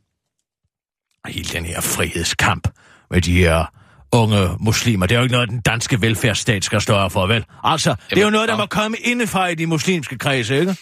[1.28, 2.68] Hele den her frihedskamp
[3.10, 3.64] med de her
[4.12, 7.44] unge muslimer, det er jo ikke noget, den danske velfærdsstat skal stå for, vel?
[7.64, 10.76] Altså, det er jo Jamen, noget, der må komme indefra i de muslimske kredse, ikke?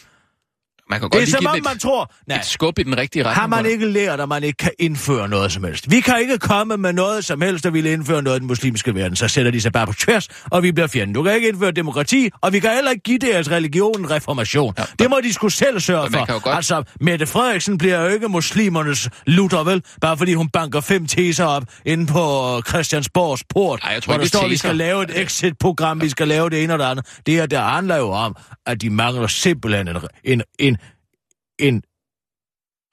[0.92, 2.12] Man kan Det godt er lige som om, man tror...
[2.26, 3.40] Nej, et skub i den rigtige retning.
[3.40, 3.70] har man det.
[3.70, 5.90] ikke lært, at man ikke kan indføre noget som helst?
[5.90, 8.94] Vi kan ikke komme med noget som helst, der ville indføre noget i den muslimske
[8.94, 9.16] verden.
[9.16, 11.14] Så sætter de sig bare på tværs, og vi bliver fjenden.
[11.14, 14.74] Du kan ikke indføre demokrati, og vi kan heller ikke give deres religion en reformation.
[14.78, 16.40] Ja, det må de skulle selv sørge for.
[16.40, 19.83] godt- Altså, Mette Frederiksen bliver jo ikke muslimernes Luther, vel?
[20.00, 24.18] Bare fordi hun banker fem teser op inde på Christiansborgs port, Ej, jeg tror hvor
[24.18, 24.68] der det er står, at vi teser.
[24.68, 27.07] skal lave et exit-program, vi skal lave det ene og det andet.
[27.26, 30.76] Det her, der handler jo om, at de mangler simpelthen en, en, en,
[31.58, 31.82] en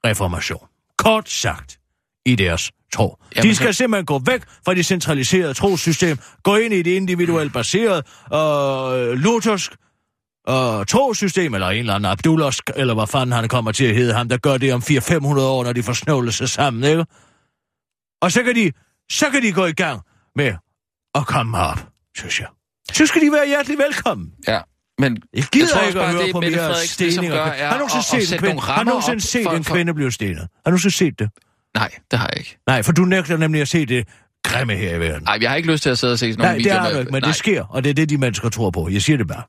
[0.05, 0.67] reformation.
[0.97, 1.79] Kort sagt,
[2.25, 3.17] i deres tro.
[3.35, 6.91] Jamen, de skal så- simpelthen gå væk fra det centraliserede trosystem, gå ind i det
[6.91, 9.71] individuelt baserede, øh, luthersk,
[10.49, 14.13] øh, trosystem, eller en eller anden abdullersk, eller hvad fanden han kommer til at hedde
[14.13, 17.05] ham, der gør det om 400-500 år, når de får snøvlet sig sammen, ikke?
[18.21, 18.71] Og så kan de,
[19.11, 20.01] så kan de gå i gang
[20.35, 20.53] med
[21.15, 21.79] at komme herop,
[22.17, 22.47] synes jeg.
[22.93, 24.33] Så skal de være hjertelig velkommen.
[24.47, 24.61] Ja.
[24.99, 27.43] Men Jeg gider tror også ikke at høre det, på Mette mere steninger.
[27.43, 30.12] Har du nogensinde at- at set en nogle har nogensinde set for- en kvinde blive
[30.12, 30.38] stenet?
[30.39, 31.29] Har du nogensinde set det?
[31.75, 32.57] Nej, det har jeg ikke.
[32.67, 34.07] Nej, for du nægter nemlig at se det
[34.43, 35.23] grimme her i verden.
[35.23, 36.79] Nej, jeg har ikke lyst til at sidde og se sådan nogle Nej, det videoer
[36.81, 37.27] har du ikke, men nej.
[37.29, 38.89] det sker, og det er det, de mennesker tror på.
[38.89, 39.43] Jeg siger det bare.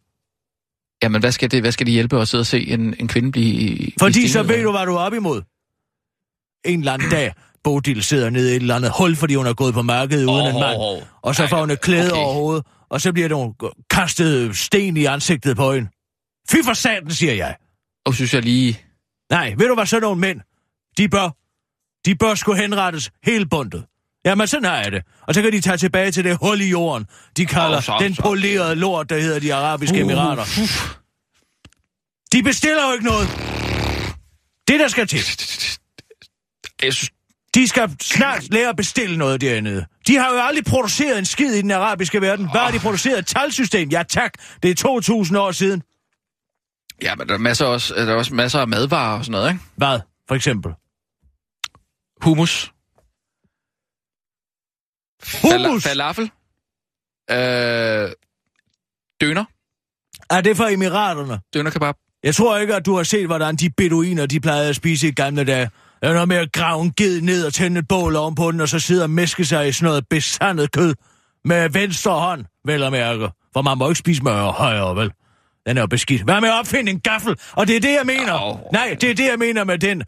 [1.02, 3.32] Jamen, hvad skal, det, hvad skal de hjælpe at sidde og se en, en kvinde
[3.32, 3.76] blive...
[3.76, 5.42] blive Fordi så ved du, hvad du er op imod.
[6.64, 7.32] En eller anden dag,
[7.64, 10.46] Bodil sidder nede i et eller andet hul, fordi hun er gået på markedet uden
[10.46, 11.02] Åh, en mand.
[11.22, 12.22] Og så får hun et klæde okay.
[12.22, 15.88] over hovedet, og så bliver der kastet sten i ansigtet på hende.
[16.50, 17.56] Fy for satan, siger jeg.
[18.06, 18.80] Og synes jeg lige...
[19.30, 20.40] Nej, ved du hvad, sådan nogle mænd,
[20.98, 21.28] de bør,
[22.06, 23.84] de bør skulle henrettes helt bundet.
[24.24, 25.02] Jamen, sådan har jeg det.
[25.28, 27.96] Og så kan de tage tilbage til det hul i jorden, de kalder Åh, så-
[28.00, 30.44] den så- polerede lort, der hedder de arabiske Uh, emirater.
[32.32, 33.28] De bestiller jo ikke noget.
[34.68, 35.18] Det, der skal til.
[36.82, 37.10] Jeg synes,
[37.54, 39.86] De skal snart lære at bestille noget dernede.
[40.06, 42.50] De har jo aldrig produceret en skid i den arabiske verden.
[42.50, 43.18] Hvad har de produceret?
[43.18, 43.88] Et talsystem?
[43.88, 44.32] Ja tak,
[44.62, 45.82] det er 2000 år siden.
[47.02, 49.48] ja, men der er, masser også, der er også masser af madvarer og sådan noget,
[49.52, 49.64] ikke?
[49.76, 50.72] Hvad, for eksempel?
[52.22, 52.72] Hummus.
[55.42, 55.86] Hummus?
[55.86, 56.30] Fala- falafel.
[57.30, 58.12] Øh,
[59.20, 59.44] døner.
[60.30, 61.40] Er det fra Emiraterne?
[61.54, 61.94] Døner kebab.
[62.22, 65.12] Jeg tror ikke, at du har set, hvordan de beduiner, de plejede at spise i
[65.12, 65.70] gamle dage.
[66.02, 68.68] Er noget med at grave en ged ned og tænde et bål ovenpå den, og
[68.68, 70.94] så sidde og mæske sig i sådan noget besandet kød.
[71.44, 73.28] Med venstre hånd, vel at mærke.
[73.52, 75.12] For man må ikke spise med højre, vel?
[75.66, 76.22] Den er jo beskidt.
[76.22, 77.36] Hvad med at opfinde en gaffel?
[77.52, 78.32] Og det er det, jeg mener.
[78.32, 78.58] Au.
[78.72, 80.02] Nej, det er det, jeg mener med den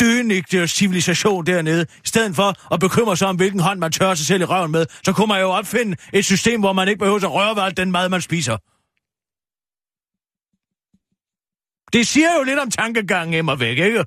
[0.00, 1.86] dønigte civilisation dernede.
[2.04, 4.70] I stedet for at bekymre sig om, hvilken hånd man tørrer sig selv i røven
[4.70, 7.62] med, så kunne man jo opfinde et system, hvor man ikke behøver at røre ved
[7.62, 8.56] alt den mad, man spiser.
[11.92, 14.04] Det siger jo lidt om tankegangen Emma væk, ikke?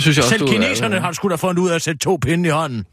[0.00, 1.98] Synes jeg også, Selv du, kineserne øh, har sgu da fundet ud af at sætte
[1.98, 2.84] to pinde i hånden.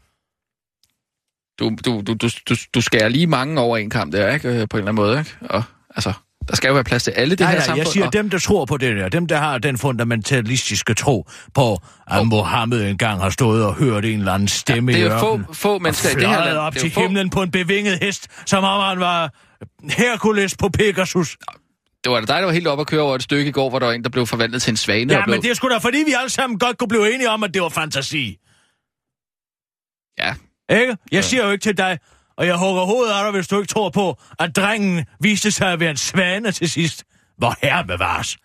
[1.58, 4.48] du, du, du, du, du, du skærer lige mange over en kamp der, ikke?
[4.48, 5.30] Øh, På en eller anden måde, ikke?
[5.40, 5.62] Og
[5.96, 6.12] altså,
[6.48, 7.78] der skal jo være plads til alle det Nej, her nej, samfund.
[7.78, 9.08] jeg siger og, dem, der tror på det der.
[9.08, 11.78] Dem, der har den fundamentalistiske tro på,
[12.10, 15.44] at Mohammed engang har stået og hørt en eller anden stemme det er i ørkenen.
[15.44, 16.56] få, få mennesker i det her land.
[16.56, 19.34] op det er til få, himlen på en bevinget hest, som om han var
[19.82, 21.36] Herkules på Pegasus.
[22.04, 23.70] Det var da dig, der var helt oppe at køre over et stykke i går,
[23.70, 25.14] hvor der var en, der blev forvandlet til en svane.
[25.14, 25.34] Ja, blev...
[25.34, 27.54] men det er sgu da fordi, vi alle sammen godt kunne blive enige om, at
[27.54, 28.38] det var fantasi.
[30.18, 30.34] Ja,
[30.80, 30.96] Ikke?
[31.12, 31.98] Jeg siger jo ikke til dig,
[32.36, 35.72] og jeg hugger hovedet af dig, hvis du ikke tror på, at drengen viste sig
[35.72, 37.04] at være en svane til sidst.
[37.38, 38.36] Hvor herre bevares.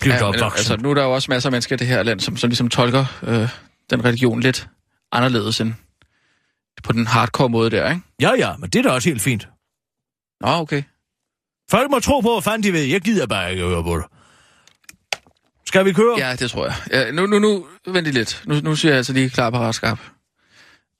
[0.00, 2.02] Bliv ja men, altså, nu er der jo også masser af mennesker i det her
[2.02, 3.48] land, som, som ligesom tolker øh,
[3.90, 4.68] den religion lidt
[5.12, 5.74] anderledes end
[6.82, 8.02] på den hardcore måde der, ikke?
[8.20, 9.48] Ja, ja, men det er da også helt fint.
[10.40, 10.82] Nå, okay.
[11.72, 12.82] Folk må tro på, hvad fanden de ved.
[12.82, 14.04] Jeg gider bare ikke høre på det.
[15.66, 16.14] Skal vi køre?
[16.18, 16.74] Ja, det tror jeg.
[16.90, 18.42] Ja, nu, nu, nu, vent lige lidt.
[18.46, 19.98] Nu, nu siger jeg altså lige klar, parat, skarp.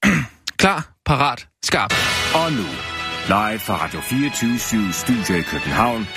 [0.63, 1.95] klar, parat, skarp.
[2.35, 2.67] Og nu,
[3.27, 6.09] live fra Radio 24 Studio i København.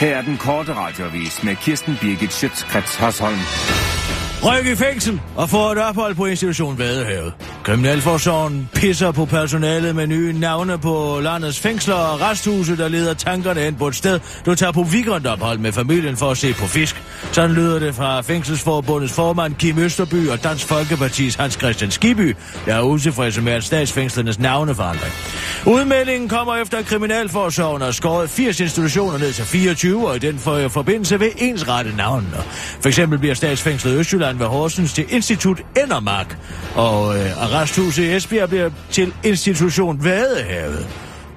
[0.00, 3.38] Her er den korte radiovis med Kirsten Birgit Schøtzgrads Hasholm.
[4.44, 7.32] Ryk i fængsel og få et ophold på institution Vadehavet.
[7.62, 13.60] Kriminalforsorgen pisser på personalet med nye navne på landets fængsler og resthuse, der leder tankerne
[13.60, 17.02] hen på et sted, du tager på weekendophold med familien for at se på fisk.
[17.32, 22.36] Sådan lyder det fra Fængselsforbundets formand Kim Østerby og Dansk Folkepartis Hans Christian Skiby,
[22.66, 25.12] der er utilfredse med at statsfængslernes navneforandring.
[25.66, 30.38] Udmeldingen kommer efter, at Kriminalforsorgen har skåret 80 institutioner ned til 24, og i den
[30.68, 32.36] forbindelse ved ensrette navnene.
[32.80, 36.38] For eksempel bliver statsfængslet Østjylland ved Horsens til Institut Endermark,
[36.74, 40.86] og øh, arresthuset i Esbjerg bliver til Institution Vadehavet.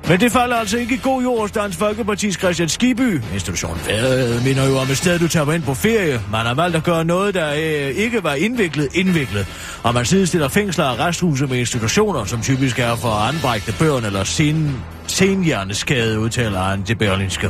[0.08, 3.22] Men det falder altså ikke i god jord hos Dansk Folkeparti's Christian Skiby.
[3.34, 6.22] Institutionen Vadehavet minder jo om et sted, du tager ind på ferie.
[6.32, 9.48] Man har valgt at gøre noget, der øh, ikke var indviklet, indviklet.
[9.84, 14.24] Og man sidestiller fængsler og resthuse med institutioner, som typisk er for anbrægte børn eller
[14.24, 14.72] sin
[15.08, 17.50] senhjerneskade, udtaler han til Berlinske.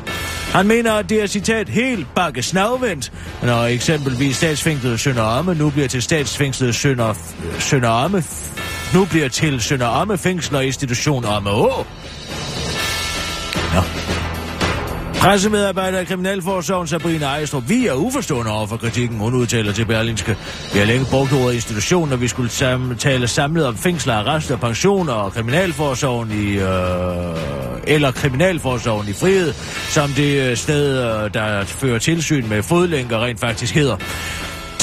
[0.52, 3.12] Han mener, at det er citat helt bakke snavvendt,
[3.44, 7.14] når eksempelvis statsfængslet Sønder Amme nu bliver til statsfængslet Sønder,
[7.60, 8.24] Sønder Amme,
[8.94, 11.86] nu bliver til Sønder Amme fængsler og institution Amme Å.
[13.74, 13.82] Nå.
[15.20, 20.38] Pressemedarbejder i Kriminalforsorgen Sabrina Ejstrup, vi er uforstående over for kritikken, hun udtaler til Berlinske.
[20.74, 24.52] Vi har længe brugt ordet institution, når vi skulle sam- tale samlet om fængsler, arrest
[24.62, 29.54] pensioner og Kriminalforsorgen i, øh, eller Kriminalforsorgen i frihed,
[29.90, 33.98] som det øh, sted, øh, der fører tilsyn med fodlænker rent faktisk hedder.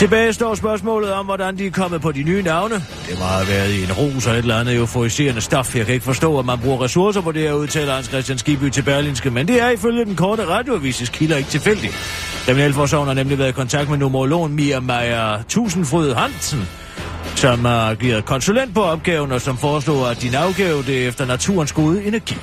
[0.01, 2.75] Tilbage står spørgsmålet om, hvordan de er kommet på de nye navne.
[2.75, 5.77] Det må have været i en ros og et eller andet euforiserende stof.
[5.77, 8.69] Jeg kan ikke forstå, at man bruger ressourcer på det her, udtaler Hans Christian Skiby
[8.69, 11.95] til Berlinske, men det er ifølge den korte radioavises kilder ikke tilfældigt.
[12.47, 16.69] Kriminalforsorgen har nemlig været i kontakt med numerologen Mia Meyer Tusindfryd Hansen,
[17.37, 21.73] som har givet konsulent på opgaven, og som foreslår, at de afgav det efter naturens
[21.73, 22.37] gode energi.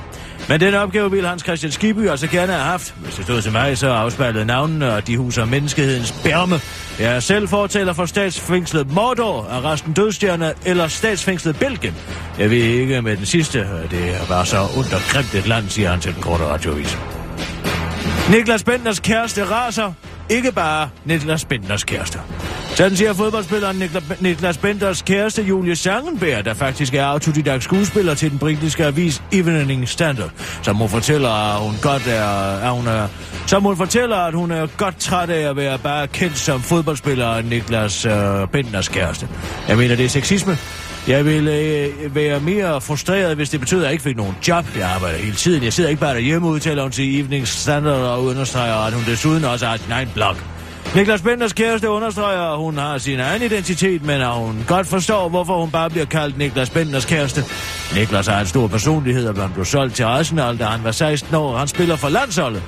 [0.50, 2.94] Men den opgave ville Hans Christian Skiby altså gerne have haft.
[2.98, 6.60] Hvis det stod til mig, så afspejlede navnene, og de huser menneskehedens bærme.
[7.00, 11.96] Jeg er selv fortaler for statsfængslet Mordor, arresten Dødstjerne eller statsfængslet Belgien.
[12.40, 13.60] Jeg ved ikke med den sidste,
[13.92, 16.98] det var så undergrimt et land, siger han til den korte radiovis.
[18.32, 19.94] Niklas Benders kæreste raser.
[20.30, 22.20] Ikke bare Niklas Benders kæreste.
[22.78, 28.32] Sådan siger fodboldspilleren Nikla- Niklas Benders kæreste Julie Sangenberg, der faktisk er autodidakt skuespiller til
[28.32, 30.30] den britiske avis Evening Standard,
[30.62, 32.28] som hun fortæller, at hun godt er,
[32.64, 33.08] at hun er,
[33.48, 37.42] som hun fortæller, at hun er godt træt af at være bare kendt som fodboldspiller
[37.42, 39.28] Niklas øh, Benders kæreste.
[39.68, 40.58] Jeg mener, det er sexisme.
[41.08, 44.66] Jeg ville øh, være mere frustreret, hvis det betød, at jeg ikke fik nogen job.
[44.78, 45.64] Jeg arbejder hele tiden.
[45.64, 49.44] Jeg sidder ikke bare derhjemme, udtaler hun til Evening Standard og understreger, at hun desuden
[49.44, 50.36] også har sin egen blog.
[50.96, 55.30] Niklas Benders kæreste understreger, at hun har sin egen identitet, men at hun godt forstår,
[55.30, 57.44] hvorfor hun bare bliver kaldt Niklas Benders kæreste.
[57.96, 61.36] Niklas har en stor personlighed, og han blev solgt til Arsenal, da han var 16
[61.36, 62.64] år, og han spiller for landsholdet.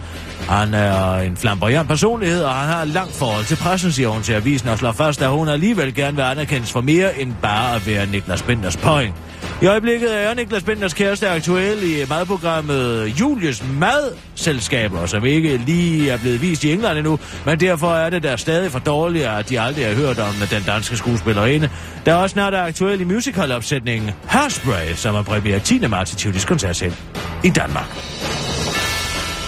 [0.49, 4.21] Han er en flamboyant personlighed, og han har et langt forhold til pressen, siger hun
[4.21, 7.75] til avisen, og slår fast, at hun alligevel gerne vil anerkendes for mere end bare
[7.75, 9.13] at være Niklas Benders point.
[9.61, 16.17] I øjeblikket er Niklas Benders kæreste aktuel i madprogrammet Julius Madselskaber, som ikke lige er
[16.17, 19.59] blevet vist i England endnu, men derfor er det der stadig for dårligt, at de
[19.59, 21.69] aldrig har hørt om den danske skuespillerinde,
[22.05, 25.87] der også snart er aktuel i musicalopsætningen Hairspray, som er premiere 10.
[25.87, 26.95] marts i Tivolis Koncertsal
[27.43, 28.28] i Danmark.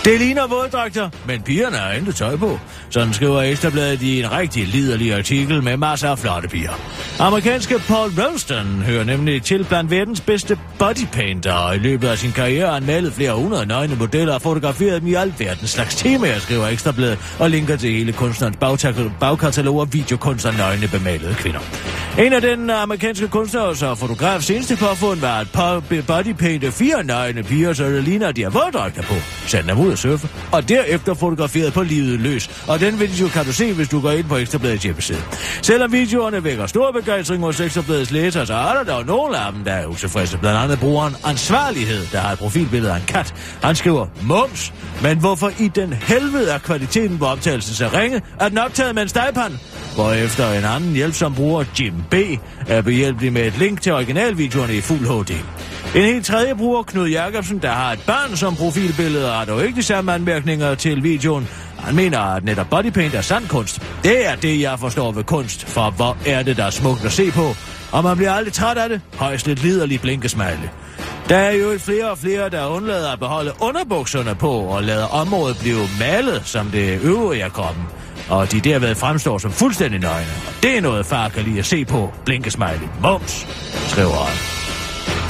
[0.05, 2.59] Det ligner våddragter, men pigerne har intet tøj på.
[2.89, 6.71] Sådan skriver Ekstrabladet i en rigtig liderlig artikel med masser af flotte piger.
[7.19, 12.31] Amerikanske Paul Rolston hører nemlig til blandt verdens bedste bodypainter, og i løbet af sin
[12.31, 16.39] karriere har han malet flere hundrede nøgne modeller og fotograferet dem i alverdens slags temaer,
[16.39, 18.57] skriver Ekstrabladet, og linker til hele kunstnerens
[19.19, 21.59] bagkatalog og videokunst af nøgne bemalede kvinder.
[22.19, 27.43] En af den amerikanske kunstners og fotograf seneste påfund var at po- bodypainte fire nøgne
[27.43, 29.13] piger, så det ligner, at de har våddragter på.
[29.47, 32.63] Send dem ud at surfe, og derefter fotograferet på livet løs.
[32.67, 35.21] Og den video kan du se, hvis du går ind på Ekstrabladets hjemmeside.
[35.61, 39.63] Selvom videoerne vækker stor begejstring hos Ekstrabladets læsere, så er der dog nogle af dem,
[39.63, 40.37] der er utilfredse.
[40.37, 43.33] Blandt andet brugeren Ansvarlighed, der har et profilbillede af en kat.
[43.63, 48.51] Han skriver, mums, men hvorfor i den helvede er kvaliteten på optagelsen så ringe, at
[48.51, 49.53] den optaget med en stejpand?
[49.95, 52.15] Hvorefter en anden hjælpsom bruger, Jim B.,
[52.67, 55.31] er behjælpelig med et link til originalvideoerne i fuld HD.
[55.95, 59.75] En helt tredje bruger, Knud Jacobsen, der har et barn som profilbillede, har dog ikke
[59.75, 61.47] de samme anmærkninger til videoen.
[61.79, 63.81] Han mener, at netop bodypaint er sand kunst.
[64.03, 67.11] Det er det, jeg forstår ved kunst, for hvor er det, der er smukt at
[67.11, 67.55] se på.
[67.91, 69.01] Og man bliver aldrig træt af det.
[69.15, 70.69] Højst lidt liderlig blinkesmejle.
[71.29, 75.57] Der er jo flere og flere, der undlader at beholde underbukserne på og lader området
[75.59, 77.83] blive malet som det øvrige af kroppen.
[78.29, 80.31] Og de derved fremstår som fuldstændig nøgne.
[80.47, 82.13] Og det er noget, far kan lide at se på.
[82.25, 82.89] blinkesmejle.
[83.01, 83.47] Moms,
[83.87, 84.60] skriver han.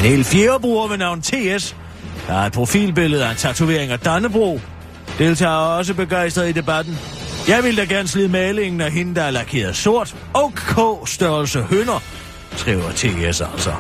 [0.01, 1.75] En hel fjerde bruger ved navn TS,
[2.27, 4.59] der har et profilbillede af en tatovering af Dannebro,
[5.17, 6.97] deltager også begejstret i debatten.
[7.47, 10.15] Jeg vil da gerne slide malingen af hende, der er lakeret sort.
[10.33, 12.03] OK størrelse hønder,
[12.55, 13.73] skriver TS altså.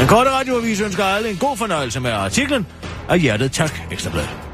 [0.00, 2.66] En kort radioavis ønsker alle en god fornøjelse med artiklen.
[3.08, 4.47] Og hjertet tak, Ekstrabladet.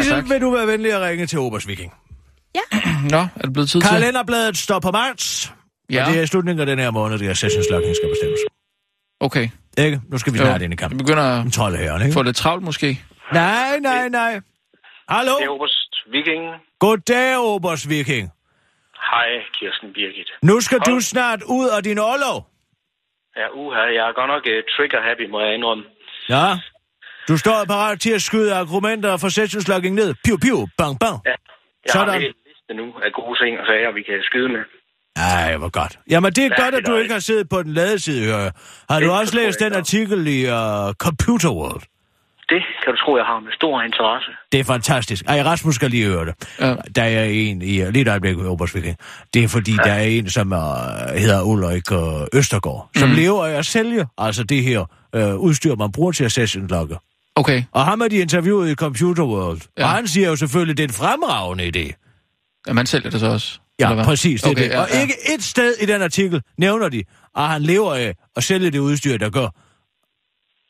[0.00, 0.28] Sissel, tak.
[0.30, 1.92] vil du være venlig at ringe til Obers Viking?
[3.10, 3.90] Nå, er det blevet tid til?
[3.90, 5.52] Kalenderbladet står på marts.
[5.90, 5.94] Ja.
[5.96, 6.02] Ja.
[6.06, 8.40] Og det er i slutningen af den her måned, det er sessionslogning skal bestemmes.
[9.20, 9.48] Okay.
[9.78, 10.00] Ikke?
[10.10, 10.98] Nu skal vi Jo, snart ind i kampen.
[10.98, 12.12] begynder at En 12 her, ikke?
[12.12, 13.00] få lidt travlt måske.
[13.32, 14.40] Nej, nej, nej.
[15.08, 15.32] Hallo?
[15.38, 16.42] Det er Oberst Viking.
[16.78, 18.30] Goddag, Obers Viking.
[19.10, 19.28] Hej,
[19.58, 20.30] Kirsten Birgit.
[20.42, 21.00] Nu skal du Hej.
[21.00, 22.46] snart ud af din overlov.
[23.36, 25.84] Ja, uha, jeg er godt nok uh, trigger-happy, må jeg indrømme.
[26.28, 26.46] Ja.
[27.28, 30.14] Du står parat til at skyde argumenter for sessionslogning ned.
[30.24, 31.18] Piu, piu, bang, bang.
[31.26, 31.30] Ja.
[31.30, 32.08] Jeg Sådan.
[32.08, 34.60] har en liste nu af gode ting og sager, vi kan skyde med.
[35.16, 35.98] Ej, hvor godt.
[36.10, 38.26] Jamen, det er Ja, godt, det at du ikke har siddet på den lade side,
[38.26, 38.52] hører jeg.
[38.90, 41.82] Har du Det også tror læst den artikel i uh, Computer World?
[42.48, 44.30] Det kan du tro, jeg har med stor interesse.
[44.52, 45.24] Det er fantastisk.
[45.28, 46.34] Ej, Rasmus skal lige høre det.
[46.60, 46.74] Ja.
[46.96, 47.90] Der er en i...
[47.90, 48.96] Lidt øjeblik, Obersviking.
[49.34, 49.82] Det er fordi, ja.
[49.82, 53.14] der er en, som er, hedder Ulrik øh, Østergaard, som Mm.
[53.14, 56.96] lever af at sælge altså det her øh, udstyr, man bruger til at sessionlogge.
[57.36, 57.62] Okay.
[57.72, 59.60] Og ham er de interviewet i Computer World.
[59.78, 59.84] Ja.
[59.84, 61.86] Og han siger jo selvfølgelig, det er en fremragende idé.
[62.68, 63.58] Ja, man sælger det så også.
[63.80, 64.42] Ja, præcis.
[64.42, 64.78] Det okay, det.
[64.78, 65.02] Og ja, ja.
[65.02, 67.04] ikke et sted i den artikel nævner de,
[67.36, 69.48] at han lever af at sælge det udstyr, der gør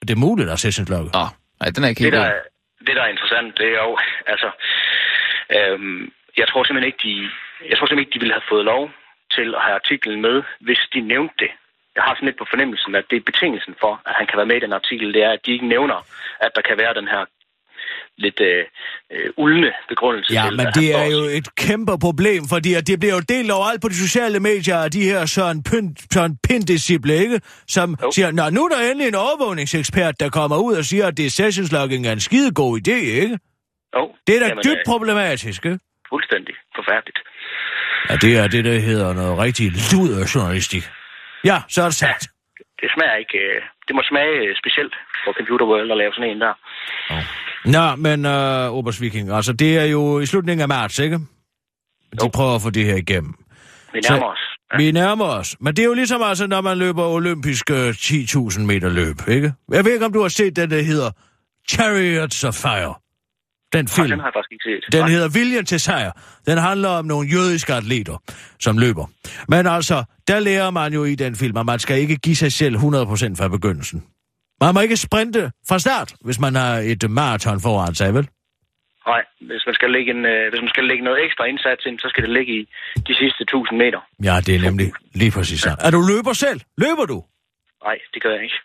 [0.09, 1.11] det er muligt at sessionslogge.
[1.19, 1.27] Nå,
[1.61, 2.27] nej, den er ikke Det helt der, god.
[2.37, 2.49] er-
[2.87, 3.95] det, der er interessant, det er jo,
[4.33, 4.49] altså,
[5.57, 6.01] øhm,
[6.41, 7.15] jeg tror simpelthen ikke, de,
[7.71, 8.83] jeg tror simpelthen ikke, de ville have fået lov
[9.37, 10.37] til at have artiklen med,
[10.67, 11.51] hvis de nævnte det.
[11.97, 14.51] Jeg har sådan lidt på fornemmelsen, at det er betingelsen for, at han kan være
[14.51, 15.99] med i den artikel, det er, at de ikke nævner,
[16.40, 17.22] at der kan være den her
[18.18, 18.64] lidt øh,
[19.12, 23.01] øh, uldne begrundelse Ja, til, men det er jo et kæmpe problem, fordi at det
[23.01, 27.12] bliver jo delt overalt på de sociale medier af de her Søren Pynt, Søren Pind-disciple,
[27.24, 27.40] ikke?
[27.68, 28.11] Som jo.
[28.11, 31.32] Siger, Nå, nu er der endelig en overvågningsekspert, der kommer ud og siger, at det
[31.32, 33.38] sessionslogging er en skide god idé, ikke?
[33.97, 35.78] Jo, Det er da jamen, dybt øh, problematisk, ikke?
[36.09, 37.18] Fuldstændig forfærdeligt.
[38.11, 40.84] Ja, det er det, der hedder noget rigtig luderjournalistik.
[41.45, 42.22] Ja, så er det sagt.
[42.80, 43.38] Det smager ikke...
[43.38, 46.55] Øh, det må smage øh, specielt på Computer World at lave sådan en der.
[47.74, 51.16] Nå, men uh, Obers Viking, altså det er jo i slutningen af marts, ikke?
[51.16, 51.24] De
[52.22, 52.30] Jo.
[52.34, 53.34] prøver at få det her igennem.
[53.93, 54.38] Vi Så- nærmer os.
[54.72, 54.76] Ja.
[54.76, 55.57] Vi nærmer os.
[55.61, 59.53] Men det er jo ligesom altså, når man løber olympisk uh, 10.000 meter løb, ikke?
[59.72, 61.11] Jeg ved ikke, om du har set den, der hedder
[61.70, 62.95] Chariots of Fire.
[63.73, 64.09] Den film.
[64.09, 64.93] den har jeg faktisk ikke set.
[64.93, 65.09] Den Nej.
[65.09, 66.12] hedder Viljen til sejr.
[66.47, 68.16] Den handler om nogle jødiske atleter,
[68.61, 69.07] som løber.
[69.49, 72.53] Men altså, der lærer man jo i den film, at man skal ikke give sig
[72.53, 72.81] selv 100%
[73.41, 74.05] fra begyndelsen.
[74.61, 78.29] Man må ikke sprinte fra start, hvis man har et maraton foran sig, vel?
[79.07, 81.99] Nej, hvis man, skal lægge en, øh, hvis man skal lægge noget ekstra indsats ind,
[81.99, 82.62] så skal det ligge i
[83.09, 84.01] de sidste 1000 meter.
[84.29, 85.79] Ja, det er nemlig lige præcis sådan.
[85.87, 86.61] Er du løber selv?
[86.85, 87.18] Løber du?
[87.87, 88.59] Nej, det gør jeg ikke.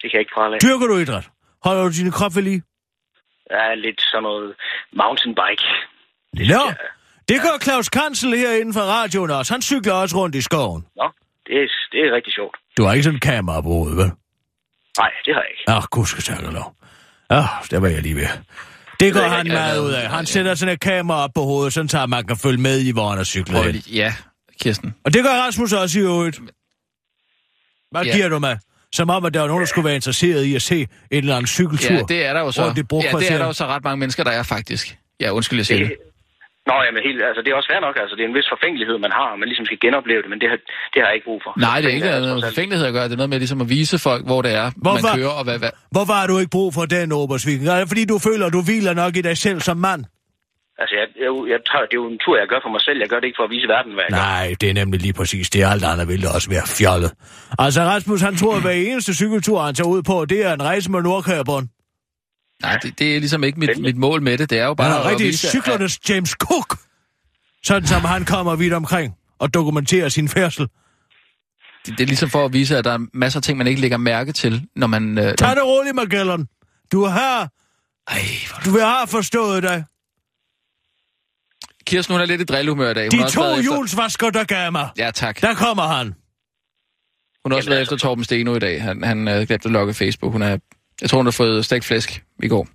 [0.00, 0.60] Det kan jeg ikke prale af.
[0.66, 1.26] Dyrker du idræt?
[1.66, 2.62] Holder du din krop ved lige?
[3.50, 4.54] Jeg er lidt sådan noget
[4.92, 5.64] mountainbike.
[6.54, 6.64] Nå,
[7.28, 9.54] det gør Claus Kansel herinde fra radioen også.
[9.54, 10.82] Han cykler også rundt i skoven.
[10.96, 11.06] Nå,
[11.46, 12.56] det er, det er rigtig sjovt.
[12.76, 14.10] Du har ikke sådan en kamera på hovedet, vel?
[14.98, 15.64] Nej, det har jeg ikke.
[15.76, 16.74] Ach, gud skal takke lov.
[17.30, 18.28] Ah, der var jeg lige ved.
[19.00, 20.08] Det går Det han meget ud af.
[20.10, 22.92] Han sætter sådan et kamera op på hovedet, sådan så man kan følge med i,
[22.92, 23.94] hvor han har cyklet.
[23.94, 24.14] Ja,
[24.62, 24.94] Kirsten.
[25.04, 26.40] Og det gør Rasmus også i øvrigt.
[27.90, 28.12] Hvad Ja.
[28.14, 28.58] giver du mig?
[28.92, 31.34] Som om, at der var nogen, der skulle være interesseret i at se en eller
[31.36, 31.94] anden cykeltur.
[31.94, 32.62] Ja, det er der jo så.
[32.62, 34.96] i Ja, det er der jo så ret mange mennesker, der er faktisk.
[35.20, 35.96] Ja, undskyld, jeg siger det.
[36.70, 38.96] Nå, jamen helt, altså det er også fair nok, altså det er en vis forfængelighed,
[39.06, 40.58] man har, og man ligesom skal genopleve det, men det har,
[40.92, 41.52] det har jeg ikke brug for.
[41.66, 43.06] Nej, det er ikke noget med forfængelighed at gøre.
[43.08, 45.08] Det er noget med ligesom at vise folk, hvor det er, Hvorfor?
[45.08, 45.58] man kører og hvad...
[45.62, 45.72] hvad.
[45.96, 47.66] Hvorfor har du ikke brug for den, Obersviken?
[47.66, 50.02] Er det fordi, du føler, at du hviler nok i dig selv som mand?
[50.80, 52.98] Altså, jeg, jeg, jeg tager, det er jo en tur, jeg gør for mig selv.
[53.02, 54.22] Jeg gør det ikke for at vise verden, hvad jeg gør.
[54.32, 55.64] Nej, det er nemlig lige præcis det.
[55.64, 57.10] Alt andet ville også være fjollet.
[57.58, 60.62] Altså, Rasmus, han tror, at hver eneste cykeltur, han tager ud på, det er en
[60.62, 61.68] rejse med Nordkærbånd.
[62.62, 64.50] Nej, det, det er ligesom ikke mit, mit mål med det.
[64.50, 66.76] Det er jo Han bare er at rigtig vise, at- cyklernes James Cook.
[67.64, 70.68] Sådan som han kommer vidt omkring og dokumenterer sin færdsel.
[71.86, 73.80] Det, det er ligesom for at vise, at der er masser af ting, man ikke
[73.80, 75.18] lægger mærke til, når man...
[75.18, 76.46] Øh, Tag det roligt, Magellan.
[76.92, 77.48] Du har,
[78.08, 78.18] Ej,
[78.48, 78.72] hvor...
[78.72, 79.84] du har forstået dig.
[81.86, 83.08] Kirsten, hun er lidt i drillehumør i dag.
[83.12, 84.88] Hun har De to julesvasker, der gav mig.
[84.98, 85.40] Ja, tak.
[85.40, 86.14] Der kommer han.
[87.44, 88.82] Hun har også været efter Torben Steno i dag.
[88.82, 90.32] Han, han øh, glemte at logge Facebook.
[90.32, 90.58] Hun er...
[91.00, 92.68] Jeg tror, hun har fået stegt flæsk i går.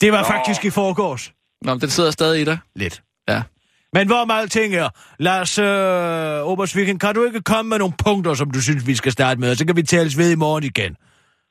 [0.00, 1.32] Det var faktisk i forgårs.
[1.62, 2.58] Nå, men den sidder stadig i dig.
[2.76, 3.02] Lidt.
[3.28, 3.42] Ja.
[3.92, 4.88] Men hvor med alting er,
[5.18, 9.12] Lars øh, Obersviken, kan du ikke komme med nogle punkter, som du synes, vi skal
[9.12, 10.96] starte med, og så kan vi tales ved i morgen igen.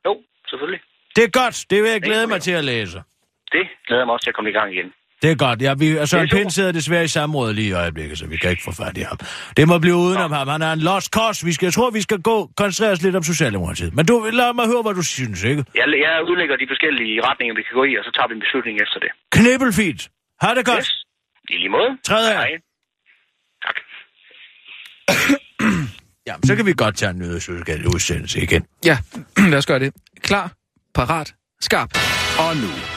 [0.06, 0.18] Jo,
[0.50, 0.82] selvfølgelig.
[1.16, 1.66] Det er godt.
[1.70, 2.98] Det vil jeg glæde Det mig til at læse.
[3.52, 4.90] Det glæder jeg mig også til at komme i gang igen.
[5.22, 5.62] Det er godt.
[5.62, 6.28] Ja, vi, Det en super.
[6.32, 9.02] pind sidder desværre i samrådet lige i øjeblikket, så vi kan ikke få fat i
[9.02, 9.18] ham.
[9.58, 10.48] Det må blive udenom ham.
[10.48, 11.46] Han er en lost cause.
[11.46, 13.96] Vi skal, jeg tror, vi skal gå koncentrere os lidt om Socialdemokratiet.
[13.96, 15.66] Men du, lad mig høre, hvad du synes, ikke?
[15.76, 18.40] Jeg, jeg udlægger de forskellige retninger, vi kan gå i, og så tager vi en
[18.40, 19.10] beslutning efter det.
[19.32, 20.02] Knibbelfint.
[20.42, 20.78] Ha' det godt.
[20.80, 21.06] Yes.
[21.50, 21.90] I lige måde.
[22.08, 22.36] Træd af.
[22.38, 22.52] Hej.
[23.66, 23.78] Tak.
[26.28, 28.66] Ja, så kan vi godt tage en nyhedsudsendelse igen.
[28.86, 28.98] Ja,
[29.52, 29.94] lad os gøre det.
[30.22, 30.52] Klar,
[30.96, 31.90] parat, skarp.
[32.40, 32.97] Og nu,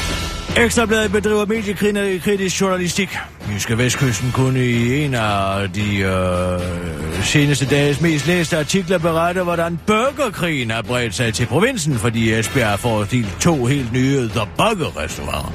[0.57, 3.17] Ekstrabladet bedriver mediekritisk journalistik.
[3.53, 9.79] Jyske Vestkysten kunne i en af de øh, seneste dages mest læste artikler berette, hvordan
[9.87, 15.51] burgerkrigen har bredt sig til provinsen, fordi Esbjerg får til to helt nye The Burger-restauranter.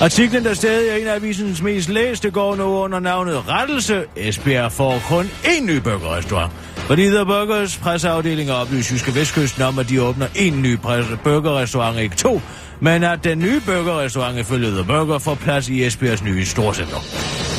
[0.00, 4.04] Artiklen, der stadig er en af avisens mest læste, går nu under navnet Rettelse.
[4.16, 6.52] Esbjerg får kun én ny burgerrestaurant.
[6.76, 10.78] Fordi The Burgers presseafdeling oplyser Jyske Vestkysten om, at de åbner en ny
[11.24, 12.40] burgerrestaurant, ikke to,
[12.80, 16.96] men at den nye burgerrestaurant ifølge The Burger får plads i Esbjergs nye storcenter.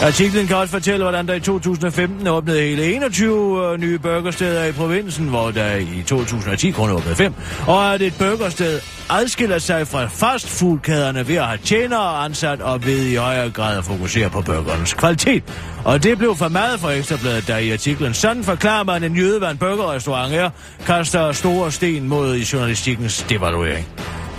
[0.04, 4.72] Artiklen kan også fortælle, hvordan der i 2015 åbnede hele 21 øh, nye burgersteder i
[4.72, 7.34] provinsen, hvor der i 2010 kun åbnede fem,
[7.68, 13.06] og at et burgersted adskiller sig fra fastfoodkæderne ved at have tjenere ansat og ved
[13.06, 15.44] i højere grad at fokusere på burgerens kvalitet.
[15.86, 19.40] Og det blev for meget for Ekstrabladet, der i artiklen sådan forklarer man en jøde,
[19.40, 20.50] hvad en burgerrestaurant er,
[20.86, 23.88] kaster store sten mod i journalistikkens devaluering.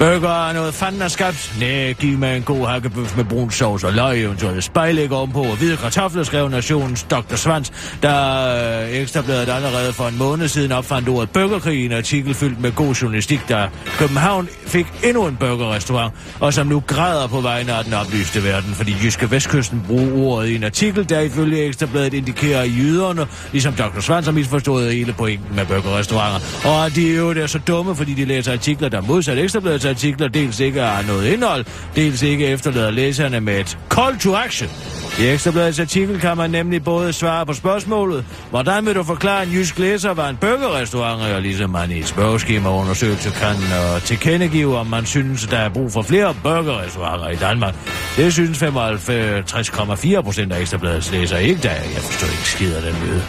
[0.01, 1.55] Burger er noget fanden er skabt.
[1.59, 5.57] Næh, giv mig en god hakkebøf med brun sovs og løg, eventuelt spejlæg ovenpå og
[5.57, 7.37] hvide kartofler, skrev Nationens Dr.
[7.37, 7.73] Svans,
[8.03, 12.61] der øh, Ekstrabladet allerede for en måned siden opfandt ordet burgerkrig i en artikel fyldt
[12.61, 17.73] med god journalistik, der København fik endnu en burgerrestaurant, og som nu græder på vegne
[17.73, 22.15] af den oplyste verden, fordi Jyske Vestkysten bruger ordet i en artikel, der ifølge Ekstrabladet
[22.15, 24.01] indikerer jyderne, ligesom Dr.
[24.01, 28.15] Svans har misforstået hele pointen med burgerrestauranter, og at de i er så dumme, fordi
[28.15, 31.65] de læser artikler, der modsat ekstrabladet artikler dels ikke har noget indhold,
[31.97, 34.71] dels ikke efterlader læserne med et call to action.
[35.19, 39.53] I Ekstrabladets artikel kan man nemlig både svare på spørgsmålet, hvordan vil du forklare en
[39.53, 43.57] jysk læser, hvad en burgerrestaurant er, ligesom man i et spørgeskemaundersøgelse kan
[43.95, 47.75] og tilkendegive, om man synes, der er brug for flere burgerrestauranter i Danmark.
[48.17, 51.71] Det synes 55,4 procent af Ekstrabladets læsere ikke, der.
[51.71, 53.23] Jeg forstår ikke skider den møde.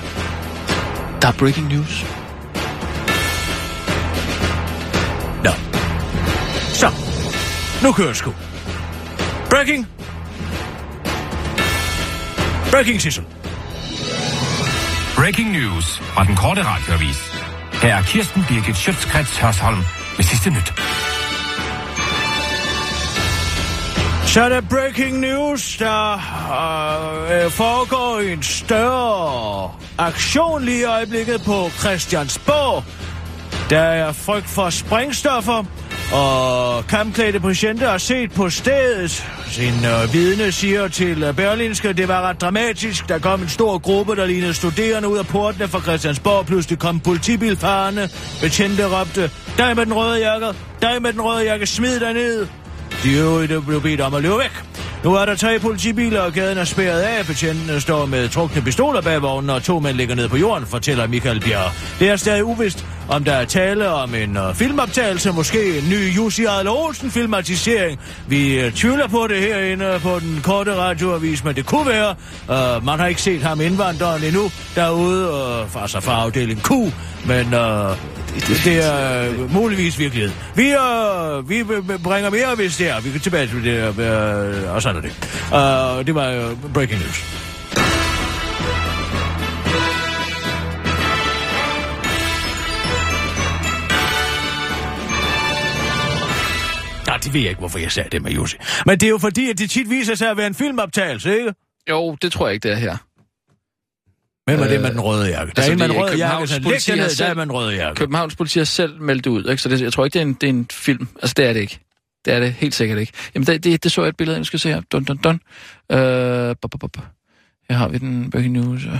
[1.22, 2.21] Der er breaking news.
[7.84, 8.34] Nu kører sgu.
[9.50, 9.88] Breaking.
[12.72, 13.24] Breaking Sissel.
[15.16, 17.18] Breaking news fra den korte radiovis.
[17.82, 19.84] Her er Kirsten Birgit Schøtzgrads Hørsholm
[20.18, 20.74] med sidste nyt.
[24.26, 31.70] Så er der breaking news, der øh, foregår en større aktion lige i øjeblikket på
[31.70, 32.84] Christiansborg.
[33.70, 35.64] Der er frygt for sprængstoffer,
[36.14, 39.28] og kampklædte patienter har set på stedet.
[39.50, 43.10] Sin øh, vidne siger til øh, Berlinske, det var ret dramatisk.
[43.10, 46.46] Der kom en stor gruppe, der lignede studerende ud af portene fra Christiansborg.
[46.46, 48.10] Pludselig kom politibilfarerne.
[48.42, 50.48] Betjente råbte, dig med den røde jakke,
[50.82, 52.48] dig med den røde jakke, smid dig ned.
[53.04, 54.64] De øvrige blev bedt om at løbe væk.
[55.04, 57.26] Nu er der tre politibiler, og gaden er spærret af.
[57.26, 61.08] Betjentene står med trukne pistoler bag vognen, og to mænd ligger ned på jorden, fortæller
[61.08, 61.72] Michael Bjerg.
[62.00, 66.16] Det er stadig uvist, om der er tale om en uh, filmoptagelse, måske en ny
[66.16, 68.00] Jussi Adler Olsen filmatisering.
[68.28, 72.16] Vi uh, tvivler på det herinde på den korte radioavis, men det kunne være.
[72.78, 75.32] Uh, man har ikke set ham indvandreren endnu derude,
[75.74, 76.72] uh, altså fra afdeling Q,
[77.26, 77.98] men uh,
[78.66, 80.32] det, er uh, muligvis virkelighed.
[80.56, 81.64] Vi, uh, vi
[82.04, 83.02] bringer mere, hvis det er.
[83.02, 85.14] Vi kan tilbage til det, uh, og sådan er det.
[85.52, 87.51] Uh, det var uh, breaking news.
[97.24, 98.58] Det ved jeg ikke, hvorfor jeg sagde det med Jussi.
[98.86, 101.54] Men det er jo fordi, at det tit viser sig at være en filmoptagelse, ikke?
[101.90, 102.98] Jo, det tror jeg ikke, det er her.
[104.46, 105.54] Hvem er det med den røde jakke?
[105.56, 106.64] Der er altså, en med den røde jakke, så læg
[106.98, 108.00] ned, der selv- er med den røde jakke.
[108.00, 109.62] Københavns politi har selv meldt ud, ikke?
[109.62, 111.08] så det, jeg tror ikke, det er, en, det er en film.
[111.16, 111.80] Altså, det er det ikke.
[112.26, 113.14] Det er det helt sikkert ikke.
[113.36, 114.82] Jamen, det, det, det så jeg et billede af, nu skal se her.
[114.92, 115.42] Dun, dun, dun.
[115.92, 116.98] Øh, bup, bup, bup.
[117.70, 118.86] Her har vi den breaking news.
[118.86, 118.92] øh.
[118.92, 119.00] Ej,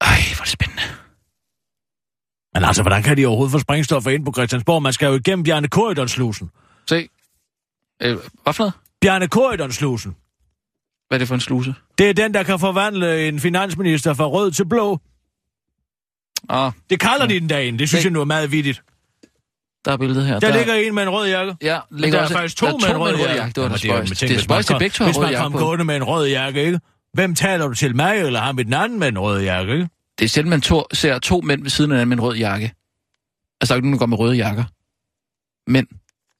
[0.00, 0.82] hvor er det spændende.
[2.54, 4.82] Men altså, hvordan kan de overhovedet få sprængstoffer ind på Christiansborg?
[4.82, 6.50] Man skal jo igennem Bjarne Korydonslusen.
[6.88, 7.08] Se.
[8.02, 8.72] Øh, hvad for noget?
[9.00, 10.16] Bjarne Korydonslusen.
[11.08, 11.74] Hvad er det for en sluse?
[11.98, 14.98] Det er den, der kan forvandle en finansminister fra rød til blå.
[16.48, 17.78] Ah, Det kalder de den dagen.
[17.78, 18.06] Det synes Se.
[18.06, 18.82] jeg nu er meget vittigt.
[19.84, 20.40] der er billedet her.
[20.40, 21.56] Der ligger en med en rød jakke.
[21.62, 23.34] Ja, ligger der er også, faktisk to, der er med en rød jakke.
[23.34, 23.52] jakke.
[23.60, 23.82] Det var tænk,
[24.20, 26.64] Det er at kom- begge to Hvis rød man kom gående med en rød jakke,
[26.64, 26.80] ikke?
[27.14, 29.88] Hvem taler du til mig, eller ham med den anden med en rød jakke, ikke?
[30.20, 32.36] Det er sjældent, man to, ser to mænd ved siden af hinanden med en rød
[32.36, 32.64] jakke.
[33.60, 34.64] Altså, der er ikke nogen, der går med røde jakker.
[35.70, 35.88] Mænd,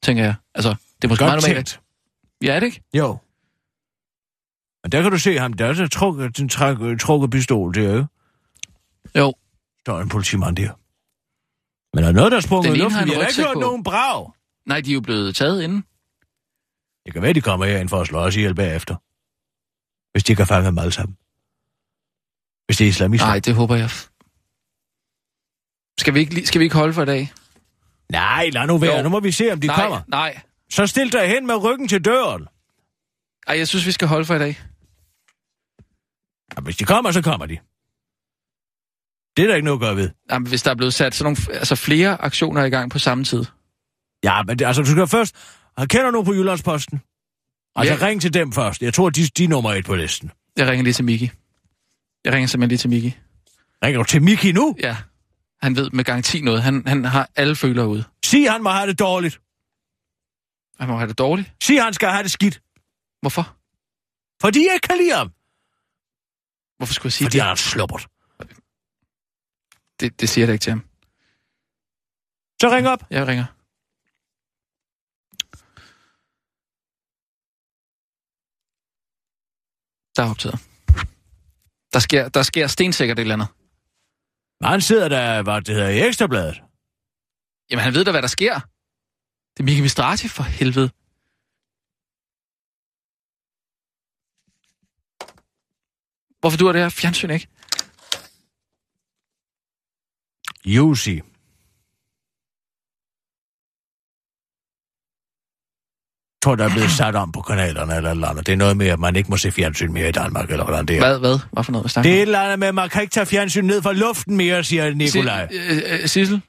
[0.02, 0.34] tænker jeg.
[0.54, 1.66] Altså, det er måske meget Godt normalt.
[1.68, 1.80] tænkt.
[2.42, 2.82] Ja, er det ikke?
[2.94, 3.18] Jo.
[4.82, 8.06] Men der kan du se ham, der er trukket, den træk- trukket pistol der, ikke?
[9.18, 9.34] Jo.
[9.86, 10.72] Der er en politimand der.
[11.96, 13.02] Men der er noget, der er sprunget Den i har luften.
[13.02, 14.32] en Vi har ikke hørt nogen brag.
[14.66, 15.84] Nej, de er jo blevet taget inden.
[17.04, 18.96] Det kan være, de kommer herind for at slå os ihjel bagefter.
[20.12, 21.16] Hvis de kan fange dem alle sammen.
[22.70, 23.26] Hvis det er islamister.
[23.26, 23.90] Nej, det håber jeg.
[25.98, 27.32] Skal vi ikke, skal vi ikke holde for i dag?
[28.12, 28.96] Nej, lad nu være.
[28.96, 29.02] Jo.
[29.02, 30.00] Nu må vi se, om de nej, kommer.
[30.08, 30.40] nej.
[30.70, 32.46] Så stil dig hen med ryggen til døren.
[33.46, 34.60] Ej, jeg synes, vi skal holde for i dag.
[36.56, 37.58] Ja, hvis de kommer, så kommer de.
[39.36, 40.10] Det er der ikke noget at gøre ved.
[40.30, 43.24] Jamen, hvis der er blevet sat sådan nogle, altså flere aktioner i gang på samme
[43.24, 43.44] tid.
[44.24, 45.36] Ja, men det, altså, du skal først...
[45.78, 47.00] Jeg kender nogen på Jyllandsposten.
[47.76, 48.06] Altså, Ja.
[48.06, 48.82] ring til dem først.
[48.82, 50.30] Jeg tror, de, de er nummer et på listen.
[50.56, 51.30] Jeg ringer lige til Miki.
[52.24, 53.18] Jeg ringer simpelthen lige til Miki.
[53.84, 54.76] Ringer du til Miki nu?
[54.82, 54.96] Ja.
[55.62, 56.62] Han ved med garanti noget.
[56.62, 58.04] Han, han har alle følere ude.
[58.24, 59.40] Sig, han må have det dårligt.
[60.78, 61.52] Han må have det dårligt.
[61.62, 62.62] Sig, han skal have det skidt.
[63.20, 63.56] Hvorfor?
[64.42, 65.32] Fordi jeg ikke kan lide ham.
[66.76, 67.42] Hvorfor skulle jeg sige Fordi det?
[67.42, 68.08] han er slubbert.
[70.00, 70.20] det?
[70.20, 70.80] Det siger jeg da ikke til ham.
[72.60, 73.06] Så ring op.
[73.10, 73.44] Jeg ringer.
[80.16, 80.69] Der er optaget.
[81.93, 83.49] Der sker, der sker stensikkert et eller andet.
[84.62, 86.62] Han sidder der, hvad det hedder, i Ekstrabladet.
[87.70, 88.55] Jamen, han ved da, hvad der sker.
[89.55, 90.91] Det er Mika Mistrati for helvede.
[96.41, 97.49] Hvorfor du det her fjernsyn ikke?
[100.64, 101.20] Jussi.
[106.43, 108.47] Tror, der er blevet sat om på kanalerne eller eller andet.
[108.47, 110.86] Det er noget med, at man ikke må se fjernsyn mere i Danmark, eller hvordan
[110.86, 111.01] det er.
[111.01, 111.38] Hvad, hvad?
[111.53, 111.95] Hvad for noget?
[111.95, 114.36] Det er et eller andet med, at man kan ikke tage fjernsyn ned fra luften
[114.36, 114.95] mere, siger?
[114.95, 115.49] Nikolaj.
[115.53, 116.41] Øh, øh, Sissel?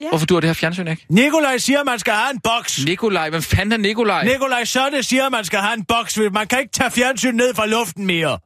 [0.00, 0.08] Ja.
[0.08, 1.06] Hvorfor du det her fjernsyn ikke?
[1.08, 2.84] Nikolaj siger, at man skal have en boks.
[2.84, 4.24] Nikolaj, hvem fanden er Nikolaj?
[4.24, 6.18] Nikolaj Sonne siger, at man skal have en boks.
[6.32, 8.38] Man kan ikke tage fjernsyn ned fra luften mere.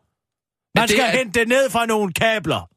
[0.75, 2.69] Man det skal er- hente det ned fra nogle kabler.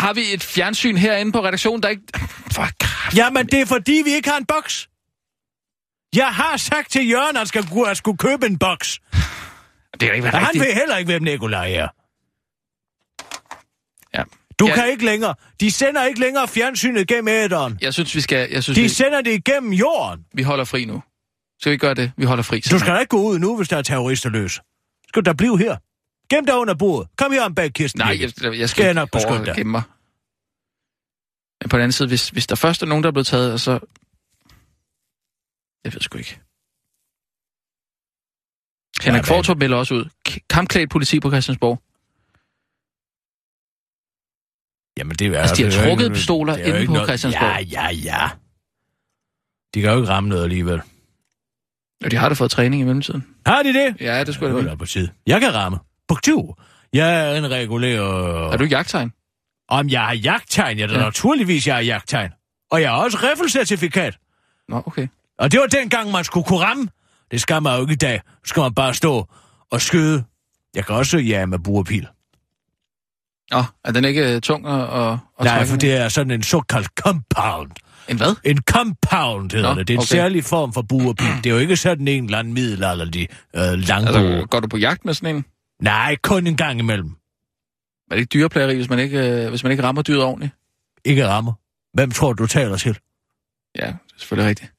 [0.00, 2.02] Har vi et fjernsyn herinde på redaktionen, der ikke...
[2.54, 3.16] For kraft.
[3.16, 4.88] Jamen, det er fordi, vi ikke har en boks.
[6.16, 9.00] Jeg har sagt til Jørgen, at han skal, at skulle købe en boks.
[10.00, 10.64] Det er ikke Og han rigtigt.
[10.64, 11.88] ved heller ikke, hvem Nikolaj er.
[14.14, 14.22] Ja.
[14.58, 14.74] Du Ja.
[14.74, 15.34] kan ikke længere.
[15.60, 17.78] De sender ikke længere fjernsynet gennem æderen.
[17.82, 18.48] Jeg synes, vi skal...
[18.50, 20.24] Jeg synes, De vi, sender det igennem jorden.
[20.34, 21.02] vi holder fri nu.
[21.60, 22.12] Skal vi gøre det?
[22.16, 22.60] Vi holder fri.
[22.60, 24.60] Du skal da ikke gå ud nu, hvis der er terrorister løs.
[25.08, 25.76] Skal du da blive her?
[26.30, 27.08] Gem dig under bordet.
[27.18, 27.98] Kom her om bag Kirsten.
[27.98, 28.42] Nej, Birgit.
[28.42, 29.54] jeg, jeg Skal skal jeg nok beskytte dig.
[29.56, 29.82] gemme mig.
[31.62, 33.52] Men på den anden side, hvis, hvis der først er nogen, der er blevet taget,
[33.52, 33.78] og så...
[35.86, 36.40] Jeg ved sgu ikke.
[39.02, 40.04] Henrik Fortrup melder også ud.
[40.50, 41.82] Kampklædt politi på Christiansborg.
[44.98, 47.66] Jamen, det er, Altså, de har det trukket ikke- pistoler er inde på noget- Christiansborg.
[47.66, 48.28] Ja, ja, ja.
[49.74, 50.80] De kan jo ikke ramme noget alligevel.
[52.04, 53.26] Og de har da fået træning i mellemtiden.
[53.46, 54.00] Har de det?
[54.00, 55.10] Ja, det skulle jeg da på tide.
[55.26, 55.78] Jeg kan ramme.
[56.22, 56.54] 20.
[56.92, 58.00] Jeg er en regulær...
[58.52, 59.12] Er du jagttegn?
[59.68, 60.78] Om jeg har jagttegn?
[60.78, 60.98] Ja, er Ja.
[60.98, 62.30] naturligvis, jeg har jagttegn.
[62.70, 64.18] Og jeg har også riffelcertifikat.
[64.68, 65.08] Nå, okay.
[65.38, 66.88] Og det var dengang, man skulle kunne ramme.
[67.30, 68.20] Det skal man jo ikke i dag.
[68.26, 69.28] Så skal man bare stå
[69.70, 70.24] og skyde.
[70.74, 72.08] Jeg kan også ja med buerpil.
[73.50, 76.88] Nå, er den ikke øh, tung at, at, Nej, for det er sådan en såkaldt
[77.00, 77.70] compound.
[78.08, 78.34] En hvad?
[78.44, 79.88] En compound hedder Nå, det.
[79.88, 80.06] Det er en okay.
[80.06, 81.26] særlig form for buerpil.
[81.44, 84.16] Det er jo ikke sådan en eller anden middelalderlig øh, langbue.
[84.16, 85.44] Altså, går du på jagt med sådan en?
[85.82, 87.10] Nej, kun en gang imellem.
[88.10, 90.52] Er det ikke dyreplageri, hvis man ikke, øh, hvis man ikke rammer dyret ordentligt?
[91.04, 91.52] Ikke rammer.
[91.94, 92.98] Hvem tror du, du taler til?
[93.78, 94.72] Ja, det er selvfølgelig rigtigt.